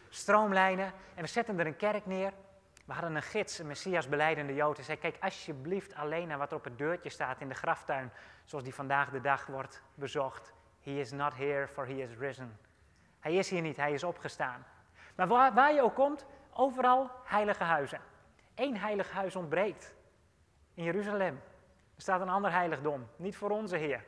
stroomlijnen 0.08 0.92
en 1.14 1.22
we 1.22 1.26
zetten 1.28 1.58
er 1.58 1.66
een 1.66 1.76
kerk 1.76 2.06
neer. 2.06 2.32
We 2.84 2.92
hadden 2.92 3.14
een 3.14 3.22
gids, 3.22 3.58
een 3.58 3.66
Messias 3.66 4.08
beleidende 4.08 4.54
Jood. 4.54 4.76
Hij 4.76 4.84
zei, 4.84 4.98
kijk 4.98 5.16
alsjeblieft 5.20 5.94
alleen 5.94 6.28
naar 6.28 6.38
wat 6.38 6.50
er 6.50 6.56
op 6.56 6.64
het 6.64 6.78
deurtje 6.78 7.10
staat 7.10 7.40
in 7.40 7.48
de 7.48 7.54
graftuin. 7.54 8.10
Zoals 8.44 8.64
die 8.64 8.74
vandaag 8.74 9.10
de 9.10 9.20
dag 9.20 9.46
wordt 9.46 9.82
bezocht. 9.94 10.52
He 10.80 10.90
is 10.90 11.12
not 11.12 11.34
here, 11.34 11.68
for 11.68 11.86
he 11.86 11.94
is 11.94 12.16
risen. 12.18 12.58
Hij 13.20 13.34
is 13.34 13.50
hier 13.50 13.62
niet, 13.62 13.76
hij 13.76 13.92
is 13.92 14.04
opgestaan. 14.04 14.66
Maar 15.14 15.26
waar, 15.26 15.54
waar 15.54 15.74
je 15.74 15.82
ook 15.82 15.94
komt, 15.94 16.26
overal 16.52 17.10
heilige 17.24 17.64
huizen. 17.64 18.00
Eén 18.54 18.76
heilig 18.76 19.10
huis 19.10 19.36
ontbreekt. 19.36 19.94
In 20.74 20.84
Jeruzalem. 20.84 21.40
Er 21.96 22.02
staat 22.02 22.20
een 22.20 22.28
ander 22.28 22.52
heiligdom, 22.52 23.06
niet 23.16 23.36
voor 23.36 23.50
onze 23.50 23.76
Heer 23.76 24.04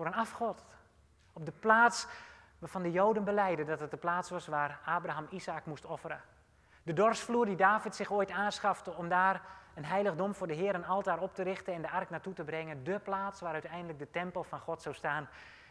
voor 0.00 0.08
een 0.08 0.14
afgod. 0.14 0.64
Op 1.32 1.46
de 1.46 1.52
plaats 1.52 2.06
waarvan 2.58 2.82
de 2.82 2.90
Joden 2.90 3.24
beleiden 3.24 3.66
dat 3.66 3.80
het 3.80 3.90
de 3.90 3.96
plaats 3.96 4.30
was 4.30 4.46
waar 4.46 4.80
Abraham 4.84 5.26
Isaac 5.30 5.66
moest 5.66 5.84
offeren. 5.84 6.20
De 6.82 6.92
dorsvloer 6.92 7.46
die 7.46 7.56
David 7.56 7.94
zich 7.94 8.12
ooit 8.12 8.30
aanschafte 8.30 8.94
om 8.94 9.08
daar 9.08 9.42
een 9.74 9.84
heiligdom 9.84 10.34
voor 10.34 10.46
de 10.46 10.54
Heer, 10.54 10.74
een 10.74 10.86
altaar 10.86 11.18
op 11.18 11.34
te 11.34 11.42
richten 11.42 11.74
en 11.74 11.82
de 11.82 11.90
ark 11.90 12.10
naartoe 12.10 12.32
te 12.32 12.44
brengen. 12.44 12.84
De 12.84 12.98
plaats 12.98 13.40
waar 13.40 13.52
uiteindelijk 13.52 13.98
de 13.98 14.10
tempel 14.10 14.44
van 14.44 14.60
God 14.60 14.82
zou 14.82 14.94
staan, 14.94 15.28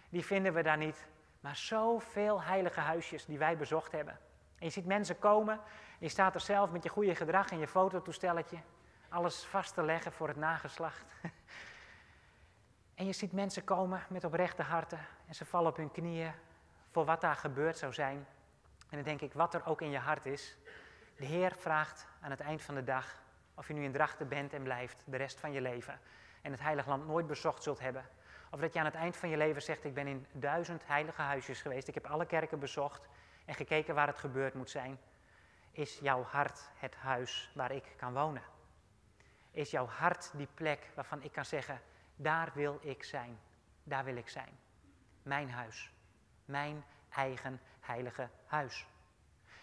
die 0.10 0.26
vinden 0.26 0.54
we 0.54 0.64
daar 0.64 0.78
niet. 0.78 1.08
Maar 1.40 1.56
zoveel 1.56 2.42
heilige 2.42 2.80
huisjes 2.80 3.26
die 3.26 3.38
wij 3.38 3.58
bezocht 3.58 3.92
hebben. 3.92 4.14
En 4.60 4.66
je 4.66 4.70
ziet 4.70 4.86
mensen 4.86 5.20
komen, 5.20 5.54
en 5.54 5.60
je 6.00 6.10
staat 6.10 6.36
er 6.36 6.42
zelf 6.42 6.72
met 6.72 6.84
je 6.84 6.90
goede 6.90 7.16
gedrag 7.16 7.52
en 7.52 7.60
je 7.60 7.68
fototoestelletje, 7.68 8.58
alles 9.10 9.46
vast 9.46 9.74
te 9.74 9.84
leggen 9.84 10.12
voor 10.12 10.28
het 10.28 10.38
nageslacht. 10.38 11.06
En 13.00 13.06
je 13.06 13.14
ziet 13.14 13.32
mensen 13.32 13.64
komen 13.64 14.02
met 14.10 14.24
oprechte 14.24 14.64
harten 14.64 15.00
en 15.28 15.36
ze 15.36 15.46
vallen 15.46 15.70
op 15.70 15.78
hun 15.78 15.92
knieën 15.92 16.32
voor 16.92 17.06
wat 17.06 17.22
daar 17.22 17.36
gebeurd 17.36 17.78
zou 17.78 17.94
zijn. 17.94 18.28
En 18.90 18.96
dan 18.98 19.04
denk 19.04 19.22
ik, 19.22 19.34
wat 19.34 19.54
er 19.54 19.66
ook 19.66 19.82
in 19.82 19.90
je 19.90 19.98
hart 19.98 20.26
is, 20.26 20.58
de 21.16 21.26
Heer 21.26 21.56
vraagt 21.58 22.08
aan 22.22 22.32
het 22.32 22.40
eind 22.40 22.62
van 22.62 22.76
de 22.76 22.84
dag 22.84 23.22
of 23.54 23.68
je 23.68 23.74
nu 23.74 23.84
in 23.84 23.92
Drachten 23.92 24.28
bent 24.28 24.54
en 24.54 24.64
blijft 24.64 25.04
de 25.06 25.18
rest 25.18 25.40
van 25.40 25.52
je 25.52 25.62
leven 25.62 26.00
en 26.42 26.52
het 26.52 26.62
Heilig 26.62 26.88
Land 26.88 27.08
nooit 27.08 27.28
bezocht 27.28 27.64
zult 27.64 27.80
hebben. 27.80 28.06
Of 28.52 28.60
dat 28.60 28.74
je 28.74 28.80
aan 28.80 28.86
het 28.86 28.96
eind 28.96 29.18
van 29.18 29.30
je 29.30 29.38
leven 29.38 29.62
zegt, 29.62 29.84
ik 29.84 29.94
ben 29.94 30.08
in 30.08 30.26
duizend 30.32 30.88
heilige 30.88 31.22
huisjes 31.22 31.62
geweest, 31.62 31.88
ik 31.88 31.94
heb 31.94 32.06
alle 32.06 32.26
kerken 32.26 32.60
bezocht 32.60 33.08
en 33.46 33.56
gekeken 33.56 33.96
waar 33.96 34.08
het 34.08 34.18
gebeurd 34.18 34.54
moet 34.54 34.70
zijn. 34.70 35.00
Is 35.72 36.00
jouw 36.02 36.24
hart 36.24 36.70
het 36.76 36.96
huis 36.96 37.52
waar 37.56 37.72
ik 37.72 37.94
kan 37.98 38.14
wonen? 38.14 38.44
Is 39.52 39.72
jouw 39.72 39.88
hart 39.88 40.32
die 40.34 40.48
plek 40.54 40.92
waarvan 40.96 41.24
ik 41.24 41.32
kan 41.32 41.46
zeggen, 41.46 41.82
daar 42.22 42.52
wil 42.54 42.80
ik 42.82 43.04
zijn, 43.04 43.40
daar 43.84 44.04
wil 44.04 44.16
ik 44.16 44.30
zijn. 44.30 44.60
Mijn 45.24 45.52
huis, 45.52 45.92
mijn 46.46 46.84
eigen 47.10 47.62
heilige 47.80 48.30
huis. 48.46 48.88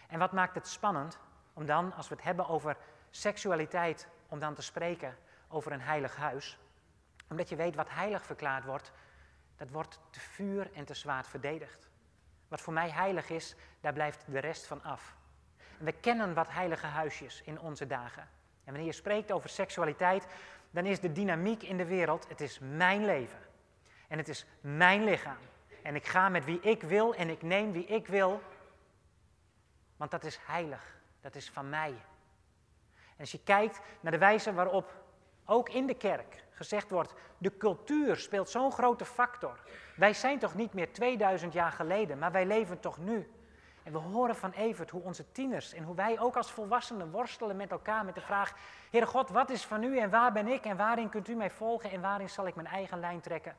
En 0.07 0.19
wat 0.19 0.31
maakt 0.31 0.55
het 0.55 0.67
spannend 0.67 1.19
om 1.53 1.65
dan, 1.65 1.93
als 1.93 2.07
we 2.07 2.15
het 2.15 2.23
hebben 2.23 2.47
over 2.47 2.77
seksualiteit, 3.09 4.07
om 4.27 4.39
dan 4.39 4.53
te 4.53 4.61
spreken 4.61 5.17
over 5.47 5.71
een 5.71 5.81
heilig 5.81 6.15
huis? 6.15 6.57
Omdat 7.29 7.49
je 7.49 7.55
weet 7.55 7.75
wat 7.75 7.89
heilig 7.89 8.25
verklaard 8.25 8.65
wordt, 8.65 8.91
dat 9.55 9.69
wordt 9.69 9.99
te 10.09 10.19
vuur 10.19 10.71
en 10.73 10.85
te 10.85 10.93
zwaard 10.93 11.27
verdedigd. 11.27 11.89
Wat 12.47 12.61
voor 12.61 12.73
mij 12.73 12.89
heilig 12.89 13.29
is, 13.29 13.55
daar 13.81 13.93
blijft 13.93 14.23
de 14.27 14.39
rest 14.39 14.67
van 14.67 14.83
af. 14.83 15.15
We 15.77 15.91
kennen 15.91 16.33
wat 16.33 16.51
heilige 16.51 16.85
huisjes 16.85 17.41
in 17.41 17.59
onze 17.59 17.87
dagen. 17.87 18.23
En 18.67 18.73
wanneer 18.73 18.91
je 18.91 18.91
spreekt 18.91 19.31
over 19.31 19.49
seksualiteit, 19.49 20.27
dan 20.77 20.85
is 20.85 20.99
de 20.99 21.11
dynamiek 21.11 21.63
in 21.63 21.77
de 21.77 21.85
wereld, 21.85 22.27
het 22.27 22.41
is 22.41 22.59
mijn 22.59 23.05
leven. 23.05 23.39
En 24.07 24.17
het 24.17 24.27
is 24.27 24.45
mijn 24.61 25.03
lichaam. 25.03 25.37
En 25.83 25.95
ik 25.95 26.05
ga 26.05 26.29
met 26.29 26.45
wie 26.45 26.59
ik 26.59 26.83
wil 26.83 27.15
en 27.15 27.29
ik 27.29 27.41
neem 27.41 27.71
wie 27.71 27.85
ik 27.85 28.07
wil. 28.07 28.41
Want 29.95 30.11
dat 30.11 30.23
is 30.23 30.39
heilig. 30.45 30.99
Dat 31.21 31.35
is 31.35 31.49
van 31.49 31.69
mij. 31.69 31.93
En 32.95 33.19
als 33.19 33.31
je 33.31 33.43
kijkt 33.43 33.79
naar 33.99 34.11
de 34.11 34.17
wijze 34.17 34.53
waarop 34.53 34.93
ook 35.45 35.69
in 35.69 35.87
de 35.87 35.95
kerk 35.95 36.43
gezegd 36.51 36.89
wordt, 36.89 37.13
de 37.37 37.57
cultuur 37.57 38.15
speelt 38.15 38.49
zo'n 38.49 38.71
grote 38.71 39.05
factor. 39.05 39.59
Wij 39.95 40.13
zijn 40.13 40.39
toch 40.39 40.55
niet 40.55 40.73
meer 40.73 40.93
2000 40.93 41.53
jaar 41.53 41.71
geleden, 41.71 42.17
maar 42.17 42.31
wij 42.31 42.45
leven 42.45 42.79
toch 42.79 42.97
nu. 42.97 43.31
En 43.87 43.93
we 43.93 43.99
horen 43.99 44.35
van 44.35 44.51
Evert 44.51 44.89
hoe 44.89 45.01
onze 45.01 45.31
tieners 45.31 45.73
en 45.73 45.83
hoe 45.83 45.95
wij 45.95 46.19
ook 46.19 46.35
als 46.35 46.51
volwassenen 46.51 47.11
worstelen 47.11 47.55
met 47.55 47.71
elkaar 47.71 48.05
met 48.05 48.15
de 48.15 48.21
vraag: 48.21 48.53
Heere 48.91 49.05
God, 49.05 49.29
wat 49.29 49.49
is 49.49 49.65
van 49.65 49.83
u 49.83 49.99
en 49.99 50.09
waar 50.09 50.31
ben 50.31 50.47
ik 50.47 50.65
en 50.65 50.77
waarin 50.77 51.09
kunt 51.09 51.27
u 51.27 51.35
mij 51.35 51.49
volgen 51.49 51.91
en 51.91 52.01
waarin 52.01 52.29
zal 52.29 52.47
ik 52.47 52.55
mijn 52.55 52.67
eigen 52.67 52.99
lijn 52.99 53.21
trekken? 53.21 53.55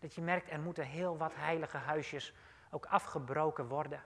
Dat 0.00 0.14
je 0.14 0.20
merkt, 0.20 0.50
er 0.50 0.60
moeten 0.60 0.84
heel 0.84 1.16
wat 1.16 1.32
heilige 1.34 1.76
huisjes 1.76 2.34
ook 2.70 2.86
afgebroken 2.86 3.68
worden. 3.68 4.02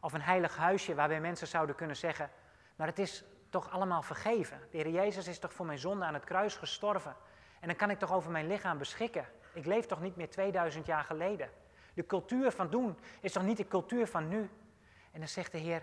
Of 0.00 0.12
een 0.12 0.22
heilig 0.22 0.56
huisje 0.56 0.94
waarbij 0.94 1.20
mensen 1.20 1.46
zouden 1.46 1.74
kunnen 1.74 1.96
zeggen: 1.96 2.30
Maar 2.76 2.86
het 2.86 2.98
is 2.98 3.24
toch 3.50 3.70
allemaal 3.70 4.02
vergeven. 4.02 4.60
De 4.70 4.76
Heer 4.76 4.90
Jezus 4.90 5.26
is 5.26 5.38
toch 5.38 5.52
voor 5.52 5.66
mijn 5.66 5.78
zonde 5.78 6.04
aan 6.04 6.14
het 6.14 6.24
kruis 6.24 6.56
gestorven. 6.56 7.16
En 7.60 7.68
dan 7.68 7.76
kan 7.76 7.90
ik 7.90 7.98
toch 7.98 8.12
over 8.12 8.30
mijn 8.30 8.46
lichaam 8.46 8.78
beschikken. 8.78 9.26
Ik 9.52 9.66
leef 9.66 9.86
toch 9.86 10.00
niet 10.00 10.16
meer 10.16 10.30
2000 10.30 10.86
jaar 10.86 11.04
geleden. 11.04 11.50
De 11.94 12.06
cultuur 12.06 12.52
van 12.52 12.70
doen 12.70 12.98
is 13.20 13.32
toch 13.32 13.42
niet 13.42 13.56
de 13.56 13.68
cultuur 13.68 14.06
van 14.06 14.28
nu? 14.28 14.50
En 15.12 15.18
dan 15.18 15.28
zegt 15.28 15.52
de 15.52 15.58
Heer, 15.58 15.82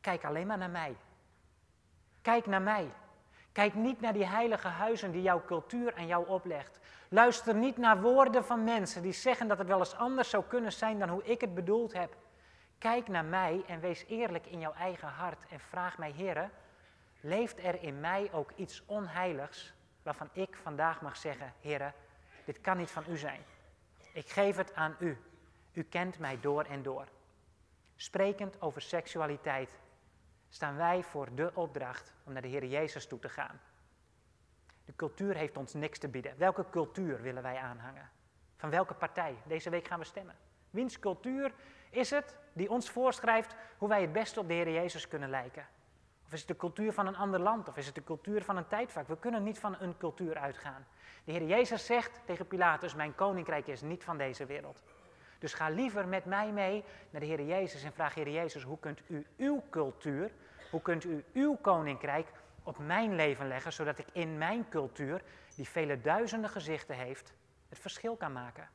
kijk 0.00 0.24
alleen 0.24 0.46
maar 0.46 0.58
naar 0.58 0.70
mij. 0.70 0.96
Kijk 2.22 2.46
naar 2.46 2.62
mij. 2.62 2.90
Kijk 3.52 3.74
niet 3.74 4.00
naar 4.00 4.12
die 4.12 4.26
heilige 4.26 4.68
huizen 4.68 5.12
die 5.12 5.22
jouw 5.22 5.44
cultuur 5.44 5.94
aan 5.94 6.06
jou 6.06 6.26
oplegt. 6.26 6.78
Luister 7.08 7.54
niet 7.54 7.76
naar 7.76 8.00
woorden 8.00 8.44
van 8.44 8.64
mensen 8.64 9.02
die 9.02 9.12
zeggen 9.12 9.48
dat 9.48 9.58
het 9.58 9.66
wel 9.66 9.78
eens 9.78 9.94
anders 9.94 10.30
zou 10.30 10.44
kunnen 10.44 10.72
zijn 10.72 10.98
dan 10.98 11.08
hoe 11.08 11.24
ik 11.24 11.40
het 11.40 11.54
bedoeld 11.54 11.92
heb. 11.92 12.16
Kijk 12.78 13.08
naar 13.08 13.24
mij 13.24 13.64
en 13.66 13.80
wees 13.80 14.04
eerlijk 14.08 14.46
in 14.46 14.60
jouw 14.60 14.72
eigen 14.72 15.08
hart 15.08 15.38
en 15.50 15.60
vraag 15.60 15.98
mij, 15.98 16.10
Heer, 16.10 16.50
leeft 17.20 17.64
er 17.64 17.82
in 17.82 18.00
mij 18.00 18.28
ook 18.32 18.50
iets 18.56 18.82
onheiligs 18.86 19.72
waarvan 20.02 20.28
ik 20.32 20.56
vandaag 20.62 21.00
mag 21.00 21.16
zeggen, 21.16 21.52
Heer, 21.60 21.92
dit 22.44 22.60
kan 22.60 22.76
niet 22.76 22.90
van 22.90 23.04
u 23.08 23.16
zijn. 23.16 23.40
Ik 24.18 24.28
geef 24.28 24.56
het 24.56 24.74
aan 24.74 24.96
u. 24.98 25.16
U 25.72 25.82
kent 25.82 26.18
mij 26.18 26.40
door 26.40 26.64
en 26.64 26.82
door. 26.82 27.08
Sprekend 27.96 28.62
over 28.62 28.82
seksualiteit 28.82 29.78
staan 30.48 30.76
wij 30.76 31.02
voor 31.02 31.34
de 31.34 31.50
opdracht 31.54 32.12
om 32.24 32.32
naar 32.32 32.42
de 32.42 32.48
Heer 32.48 32.64
Jezus 32.64 33.06
toe 33.06 33.18
te 33.18 33.28
gaan. 33.28 33.60
De 34.84 34.92
cultuur 34.96 35.36
heeft 35.36 35.56
ons 35.56 35.74
niks 35.74 35.98
te 35.98 36.08
bieden. 36.08 36.38
Welke 36.38 36.64
cultuur 36.70 37.22
willen 37.22 37.42
wij 37.42 37.56
aanhangen? 37.56 38.10
Van 38.56 38.70
welke 38.70 38.94
partij? 38.94 39.36
Deze 39.46 39.70
week 39.70 39.86
gaan 39.86 39.98
we 39.98 40.04
stemmen. 40.04 40.36
Wiens 40.70 40.98
cultuur 40.98 41.52
is 41.90 42.10
het 42.10 42.36
die 42.52 42.70
ons 42.70 42.90
voorschrijft 42.90 43.54
hoe 43.76 43.88
wij 43.88 44.00
het 44.00 44.12
beste 44.12 44.40
op 44.40 44.48
de 44.48 44.54
Heer 44.54 44.72
Jezus 44.72 45.08
kunnen 45.08 45.30
lijken? 45.30 45.66
Of 46.28 46.34
is 46.34 46.40
het 46.40 46.48
de 46.48 46.56
cultuur 46.56 46.92
van 46.92 47.06
een 47.06 47.16
ander 47.16 47.40
land? 47.40 47.68
Of 47.68 47.76
is 47.76 47.86
het 47.86 47.94
de 47.94 48.04
cultuur 48.04 48.44
van 48.44 48.56
een 48.56 48.66
tijdvak? 48.66 49.08
We 49.08 49.18
kunnen 49.18 49.42
niet 49.42 49.58
van 49.58 49.76
een 49.80 49.96
cultuur 49.96 50.38
uitgaan. 50.38 50.86
De 51.24 51.32
Heer 51.32 51.46
Jezus 51.46 51.86
zegt 51.86 52.20
tegen 52.24 52.46
Pilatus: 52.46 52.94
Mijn 52.94 53.14
koninkrijk 53.14 53.66
is 53.66 53.80
niet 53.80 54.04
van 54.04 54.18
deze 54.18 54.46
wereld. 54.46 54.82
Dus 55.38 55.54
ga 55.54 55.68
liever 55.68 56.08
met 56.08 56.24
mij 56.24 56.52
mee 56.52 56.84
naar 57.10 57.20
de 57.20 57.26
Heer 57.26 57.42
Jezus 57.42 57.82
en 57.82 57.92
vraag 57.92 58.14
Heer 58.14 58.30
Jezus: 58.30 58.62
hoe 58.62 58.78
kunt 58.78 59.02
u 59.06 59.26
uw 59.36 59.62
cultuur, 59.70 60.30
hoe 60.70 60.82
kunt 60.82 61.04
u 61.04 61.24
uw 61.32 61.56
koninkrijk 61.56 62.28
op 62.62 62.78
mijn 62.78 63.14
leven 63.14 63.48
leggen, 63.48 63.72
zodat 63.72 63.98
ik 63.98 64.06
in 64.12 64.38
mijn 64.38 64.68
cultuur, 64.68 65.22
die 65.54 65.68
vele 65.68 66.00
duizenden 66.00 66.50
gezichten 66.50 66.96
heeft, 66.96 67.32
het 67.68 67.78
verschil 67.78 68.16
kan 68.16 68.32
maken? 68.32 68.68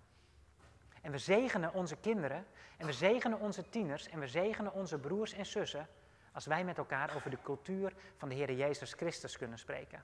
En 1.02 1.12
we 1.12 1.18
zegenen 1.18 1.74
onze 1.74 1.96
kinderen 1.96 2.46
en 2.78 2.86
we 2.86 2.94
zegenen 2.94 3.40
onze 3.40 3.70
tieners 3.70 4.08
en 4.08 4.20
we 4.20 4.28
zegenen 4.28 4.74
onze 4.74 5.00
broers 5.00 5.34
en 5.34 5.46
zussen 5.46 5.88
als 6.34 6.46
wij 6.46 6.64
met 6.64 6.78
elkaar 6.78 7.16
over 7.16 7.30
de 7.30 7.42
cultuur 7.44 7.94
van 8.18 8.30
de 8.30 8.36
Heer 8.36 8.54
Jezus 8.54 8.94
Christus 8.94 9.38
kunnen 9.38 9.60
spreken. 9.60 10.04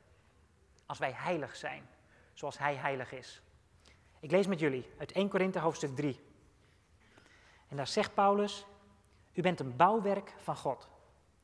Als 0.86 0.98
wij 0.98 1.12
heilig 1.12 1.56
zijn, 1.56 1.90
zoals 2.34 2.58
Hij 2.58 2.76
heilig 2.76 3.12
is. 3.12 3.42
Ik 4.20 4.32
lees 4.32 4.48
met 4.48 4.60
jullie 4.60 4.90
uit 4.98 5.12
1 5.12 5.30
Korinthe 5.30 5.60
hoofdstuk 5.60 5.96
3. 5.96 6.20
En 7.68 7.78
daar 7.78 7.88
zegt 7.88 8.14
Paulus, 8.14 8.66
u 9.34 9.42
bent 9.42 9.60
een 9.60 9.76
bouwwerk 9.76 10.34
van 10.38 10.56
God. 10.56 10.88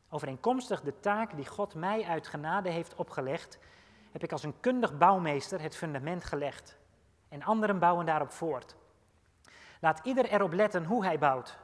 Overeenkomstig 0.09 0.81
de 0.81 0.99
taak 0.99 1.35
die 1.35 1.45
God 1.45 1.75
mij 1.75 2.03
uit 2.03 2.27
genade 2.27 2.69
heeft 2.69 2.95
opgelegd, 2.95 3.59
heb 4.11 4.23
ik 4.23 4.31
als 4.31 4.43
een 4.43 4.59
kundig 4.59 4.97
bouwmeester 4.97 5.61
het 5.61 5.75
fundament 5.75 6.23
gelegd. 6.23 6.77
En 7.29 7.43
anderen 7.43 7.79
bouwen 7.79 8.05
daarop 8.05 8.31
voort. 8.31 8.75
Laat 9.79 9.99
ieder 10.03 10.25
erop 10.25 10.53
letten 10.53 10.85
hoe 10.85 11.05
hij 11.05 11.19
bouwt. 11.19 11.57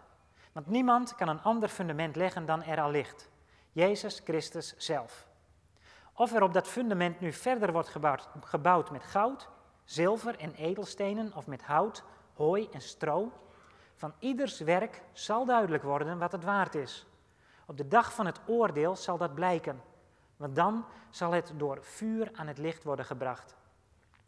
Want 0.51 0.67
niemand 0.67 1.15
kan 1.15 1.27
een 1.27 1.41
ander 1.41 1.69
fundament 1.69 2.15
leggen 2.15 2.45
dan 2.45 2.63
er 2.63 2.81
al 2.81 2.91
ligt. 2.91 3.29
Jezus 3.71 4.21
Christus 4.23 4.77
zelf. 4.77 5.27
Of 6.13 6.33
er 6.33 6.43
op 6.43 6.53
dat 6.53 6.67
fundament 6.67 7.19
nu 7.19 7.33
verder 7.33 7.71
wordt 7.71 7.89
gebouwd, 7.89 8.29
gebouwd 8.41 8.91
met 8.91 9.03
goud, 9.03 9.49
zilver 9.83 10.39
en 10.39 10.53
edelstenen 10.53 11.31
of 11.35 11.47
met 11.47 11.63
hout, 11.63 12.03
hooi 12.33 12.67
en 12.71 12.81
stro. 12.81 13.31
Van 13.95 14.13
ieders 14.19 14.59
werk 14.59 15.01
zal 15.11 15.45
duidelijk 15.45 15.83
worden 15.83 16.17
wat 16.17 16.31
het 16.31 16.43
waard 16.43 16.75
is. 16.75 17.05
Op 17.65 17.77
de 17.77 17.87
dag 17.87 18.13
van 18.13 18.25
het 18.25 18.39
oordeel 18.45 18.95
zal 18.95 19.17
dat 19.17 19.35
blijken, 19.35 19.81
want 20.37 20.55
dan 20.55 20.85
zal 21.09 21.31
het 21.31 21.53
door 21.55 21.83
vuur 21.83 22.31
aan 22.33 22.47
het 22.47 22.57
licht 22.57 22.83
worden 22.83 23.05
gebracht. 23.05 23.55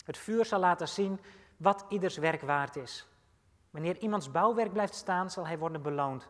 Het 0.05 0.17
vuur 0.17 0.45
zal 0.45 0.59
laten 0.59 0.87
zien 0.87 1.19
wat 1.57 1.85
ieders 1.89 2.17
werk 2.17 2.41
waard 2.41 2.75
is. 2.75 3.07
Wanneer 3.73 3.97
iemands 3.97 4.31
bouwwerk 4.31 4.73
blijft 4.73 4.95
staan, 4.95 5.31
zal 5.31 5.47
hij 5.47 5.57
worden 5.57 5.81
beloond. 5.81 6.27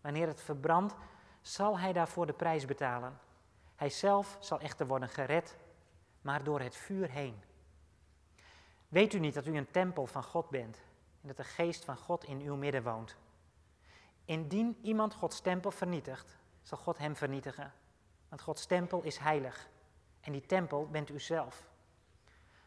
Wanneer 0.00 0.26
het 0.26 0.40
verbrandt, 0.40 0.94
zal 1.40 1.78
hij 1.78 1.92
daarvoor 1.92 2.26
de 2.26 2.32
prijs 2.32 2.64
betalen. 2.64 3.18
Hij 3.76 3.90
zelf 3.90 4.36
zal 4.40 4.60
echter 4.60 4.86
worden 4.86 5.08
gered, 5.08 5.56
maar 6.20 6.44
door 6.44 6.60
het 6.60 6.76
vuur 6.76 7.10
heen. 7.10 7.42
Weet 8.88 9.12
u 9.12 9.18
niet 9.18 9.34
dat 9.34 9.46
u 9.46 9.56
een 9.56 9.70
tempel 9.70 10.06
van 10.06 10.22
God 10.22 10.48
bent 10.48 10.82
en 11.20 11.28
dat 11.28 11.36
de 11.36 11.44
geest 11.44 11.84
van 11.84 11.96
God 11.96 12.24
in 12.24 12.40
uw 12.40 12.56
midden 12.56 12.82
woont? 12.82 13.16
Indien 14.24 14.78
iemand 14.82 15.14
Gods 15.14 15.40
tempel 15.40 15.70
vernietigt, 15.70 16.38
zal 16.62 16.78
God 16.78 16.98
hem 16.98 17.16
vernietigen. 17.16 17.72
Want 18.28 18.42
Gods 18.42 18.66
tempel 18.66 19.02
is 19.02 19.18
heilig 19.18 19.68
en 20.20 20.32
die 20.32 20.46
tempel 20.46 20.88
bent 20.88 21.10
u 21.10 21.20
zelf. 21.20 21.66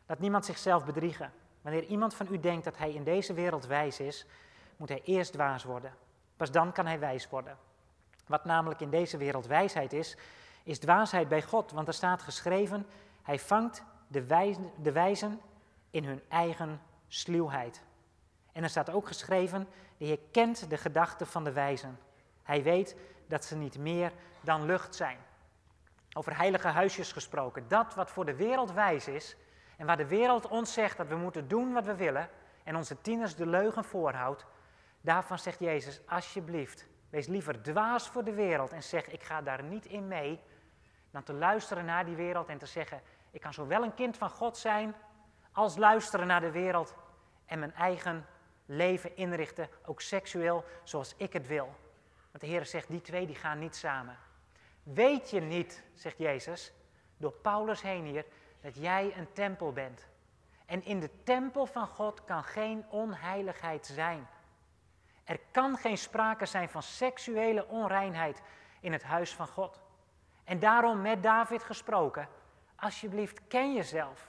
Laat 0.06 0.20
niemand 0.20 0.46
zichzelf 0.46 0.86
bedriegen. 0.86 1.32
Wanneer 1.68 1.86
iemand 1.86 2.14
van 2.14 2.28
u 2.32 2.40
denkt 2.40 2.64
dat 2.64 2.78
hij 2.78 2.92
in 2.92 3.04
deze 3.04 3.34
wereld 3.34 3.66
wijs 3.66 4.00
is, 4.00 4.26
moet 4.78 4.90
hij 4.90 5.02
eerst 5.04 5.32
dwaas 5.34 5.64
worden. 5.64 5.94
Pas 6.38 6.52
dan 6.52 6.72
kan 6.72 6.86
hij 6.86 7.00
wijs 7.00 7.30
worden. 7.30 7.58
Wat 8.28 8.46
namelijk 8.46 8.82
in 8.82 8.90
deze 8.90 9.18
wereld 9.18 9.46
wijsheid 9.46 9.94
is, 9.94 10.18
is 10.64 10.80
dwaasheid 10.80 11.28
bij 11.28 11.42
God. 11.42 11.72
Want 11.72 11.88
er 11.88 11.94
staat 11.94 12.22
geschreven, 12.22 12.86
hij 13.22 13.40
vangt 13.40 13.84
de, 14.08 14.56
de 14.82 14.92
wijzen 14.92 15.42
in 15.90 16.04
hun 16.04 16.22
eigen 16.30 16.82
sluwheid. 17.08 17.82
En 18.52 18.64
er 18.64 18.70
staat 18.70 18.90
ook 18.90 19.08
geschreven, 19.08 19.68
de 19.98 20.06
Heer 20.06 20.20
kent 20.32 20.70
de 20.70 20.78
gedachten 20.78 21.28
van 21.28 21.44
de 21.44 21.52
wijzen. 21.52 22.00
Hij 22.44 22.64
weet 22.64 22.96
dat 23.28 23.46
ze 23.46 23.56
niet 23.56 23.78
meer 23.78 24.12
dan 24.42 24.66
lucht 24.66 24.96
zijn. 24.96 25.18
Over 26.14 26.38
heilige 26.38 26.68
huisjes 26.68 27.12
gesproken. 27.12 27.68
Dat 27.68 27.96
wat 27.96 28.10
voor 28.12 28.26
de 28.26 28.36
wereld 28.36 28.72
wijs 28.72 29.08
is 29.08 29.36
en 29.78 29.86
waar 29.86 29.98
de 29.98 30.08
wereld 30.08 30.48
ons 30.48 30.74
zegt 30.74 30.98
dat 30.98 31.08
we 31.08 31.16
moeten 31.16 31.48
doen 31.48 31.74
wat 31.74 31.86
we 31.86 31.96
willen 31.96 32.30
en 32.64 32.76
onze 32.76 33.02
tieners 33.02 33.36
de 33.36 33.46
leugen 33.46 33.84
voorhoudt, 33.84 34.46
daarvan 35.02 35.40
zegt 35.40 35.60
Jezus, 35.60 36.02
alsjeblieft, 36.08 36.88
wees 37.10 37.28
liever 37.28 37.62
dwaas 37.62 38.08
voor 38.08 38.24
de 38.24 38.34
wereld 38.34 38.72
en 38.72 38.84
zeg 38.84 39.08
ik 39.08 39.24
ga 39.24 39.42
daar 39.42 39.64
niet 39.64 39.86
in 39.86 40.08
mee, 40.08 40.40
dan 41.12 41.24
te 41.24 41.34
luisteren 41.34 41.86
naar 41.86 42.06
die 42.06 42.16
wereld 42.16 42.48
en 42.48 42.58
te 42.58 42.66
zeggen, 42.66 43.02
ik 43.32 43.42
kan 43.42 43.54
zowel 43.54 43.84
een 43.84 43.94
kind 43.94 44.18
van 44.18 44.30
God 44.30 44.58
zijn 44.58 44.96
als 45.52 45.78
luisteren 45.78 46.28
naar 46.28 46.42
de 46.42 46.52
wereld 46.52 46.96
en 47.46 47.60
mijn 47.60 47.74
eigen 47.74 48.26
leven 48.66 49.16
inrichten, 49.16 49.70
ook 49.86 50.02
seksueel, 50.02 50.64
zoals 50.84 51.14
ik 51.18 51.34
het 51.34 51.48
wil. 51.48 51.76
Want 52.32 52.44
de 52.44 52.48
Heer 52.48 52.66
zegt, 52.66 52.88
die 52.88 53.02
twee 53.02 53.26
die 53.26 53.36
gaan 53.36 53.60
niet 53.60 53.76
samen. 53.76 54.18
Weet 54.84 55.30
je 55.30 55.40
niet, 55.40 55.84
zegt 55.94 56.18
Jezus, 56.18 56.74
door 57.18 57.32
Paulus 57.32 57.82
heen 57.82 58.06
hier, 58.06 58.26
dat 58.62 58.76
jij 58.76 59.14
een 59.18 59.34
tempel 59.34 59.72
bent. 59.72 60.08
En 60.66 60.86
in 60.86 61.00
de 61.00 61.24
tempel 61.24 61.66
van 61.66 61.88
God 61.88 62.24
kan 62.24 62.44
geen 62.44 62.86
onheiligheid 62.90 63.86
zijn. 63.86 64.28
Er 65.24 65.40
kan 65.52 65.78
geen 65.78 65.98
sprake 65.98 66.46
zijn 66.46 66.70
van 66.70 66.84
seksuele 66.84 67.68
onreinheid 67.68 68.42
in 68.80 68.92
het 68.92 69.04
huis 69.04 69.36
van 69.36 69.48
God. 69.48 69.82
En 70.44 70.60
daarom 70.60 71.02
met 71.02 71.24
David 71.24 71.64
gesproken, 71.64 72.30
alsjeblieft 72.76 73.48
ken 73.48 73.74
jezelf. 73.74 74.28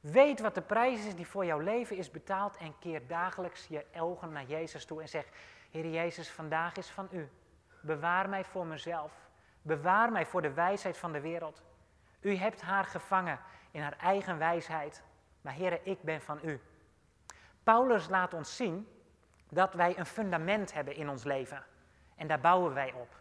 Weet 0.00 0.40
wat 0.40 0.54
de 0.54 0.62
prijs 0.62 1.06
is 1.06 1.14
die 1.14 1.26
voor 1.26 1.44
jouw 1.44 1.58
leven 1.58 1.96
is 1.96 2.10
betaald 2.10 2.56
en 2.56 2.78
keer 2.78 3.06
dagelijks 3.06 3.66
je 3.66 3.86
ogen 3.96 4.32
naar 4.32 4.44
Jezus 4.44 4.84
toe 4.84 5.00
en 5.00 5.08
zeg, 5.08 5.26
Heer 5.70 5.86
Jezus, 5.90 6.30
vandaag 6.30 6.76
is 6.76 6.90
van 6.90 7.08
u. 7.10 7.30
Bewaar 7.82 8.28
mij 8.28 8.44
voor 8.44 8.66
mezelf. 8.66 9.12
Bewaar 9.62 10.12
mij 10.12 10.26
voor 10.26 10.42
de 10.42 10.52
wijsheid 10.52 10.96
van 10.96 11.12
de 11.12 11.20
wereld. 11.20 11.62
U 12.24 12.36
hebt 12.36 12.62
haar 12.62 12.84
gevangen 12.84 13.38
in 13.70 13.82
haar 13.82 13.96
eigen 14.00 14.38
wijsheid. 14.38 15.02
Maar 15.40 15.52
Heer, 15.52 15.80
ik 15.82 16.02
ben 16.02 16.20
van 16.20 16.38
u. 16.42 16.60
Paulus 17.62 18.08
laat 18.08 18.34
ons 18.34 18.56
zien 18.56 18.88
dat 19.48 19.74
wij 19.74 19.98
een 19.98 20.06
fundament 20.06 20.72
hebben 20.72 20.96
in 20.96 21.08
ons 21.08 21.24
leven. 21.24 21.64
En 22.16 22.26
daar 22.26 22.40
bouwen 22.40 22.74
wij 22.74 22.92
op. 22.92 23.20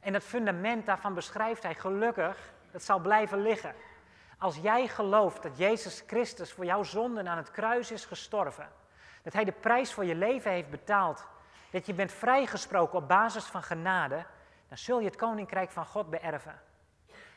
En 0.00 0.12
dat 0.12 0.22
fundament, 0.22 0.86
daarvan 0.86 1.14
beschrijft 1.14 1.62
hij 1.62 1.74
gelukkig, 1.74 2.52
dat 2.70 2.82
zal 2.82 2.98
blijven 2.98 3.42
liggen. 3.42 3.74
Als 4.38 4.56
jij 4.56 4.88
gelooft 4.88 5.42
dat 5.42 5.58
Jezus 5.58 6.04
Christus 6.06 6.52
voor 6.52 6.64
jouw 6.64 6.82
zonden 6.82 7.28
aan 7.28 7.36
het 7.36 7.50
kruis 7.50 7.90
is 7.90 8.04
gestorven, 8.04 8.68
dat 9.22 9.32
Hij 9.32 9.44
de 9.44 9.52
prijs 9.52 9.92
voor 9.92 10.04
je 10.04 10.14
leven 10.14 10.50
heeft 10.50 10.70
betaald, 10.70 11.26
dat 11.70 11.86
je 11.86 11.94
bent 11.94 12.12
vrijgesproken 12.12 12.98
op 12.98 13.08
basis 13.08 13.44
van 13.44 13.62
genade, 13.62 14.24
dan 14.68 14.78
zul 14.78 14.98
je 14.98 15.06
het 15.06 15.16
koninkrijk 15.16 15.70
van 15.70 15.86
God 15.86 16.10
beërven. 16.10 16.60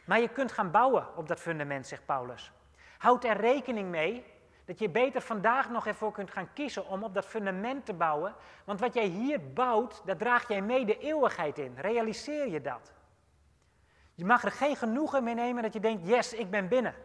Maar 0.08 0.20
je 0.20 0.28
kunt 0.28 0.52
gaan 0.52 0.72
bouwen 0.72 1.08
op 1.16 1.28
dat 1.28 1.40
fundament, 1.40 1.88
zegt 1.88 2.06
Paulus. 2.06 2.52
Houd 2.98 3.24
er 3.24 3.38
rekening 3.38 3.90
mee 3.90 4.26
dat 4.66 4.80
je 4.80 4.90
beter 4.90 5.22
vandaag 5.22 5.70
nog 5.70 5.88
ervoor 5.88 6.12
kunt 6.12 6.32
gaan 6.32 6.54
kiezen 6.54 6.88
om 6.88 7.04
op 7.04 7.14
dat 7.14 7.26
fundament 7.26 7.86
te 7.86 7.94
bouwen. 7.94 8.36
Want 8.64 8.80
wat 8.80 8.94
jij 8.94 9.06
hier 9.06 9.54
bouwt, 9.54 10.02
daar 10.06 10.18
draag 10.18 10.48
jij 10.48 10.62
mee 10.62 10.86
de 10.86 10.98
eeuwigheid 10.98 11.58
in. 11.58 11.76
Realiseer 11.78 12.48
je 12.48 12.62
dat. 12.62 12.94
Je 14.14 14.26
mag 14.26 14.44
er 14.44 14.52
geen 14.52 14.76
genoegen 14.76 15.24
mee 15.24 15.36
nemen 15.36 15.64
dat 15.64 15.74
je 15.74 15.80
denkt, 15.80 16.08
yes, 16.08 16.34
ik 16.34 16.50
ben 16.50 16.68
binnen. 16.68 16.96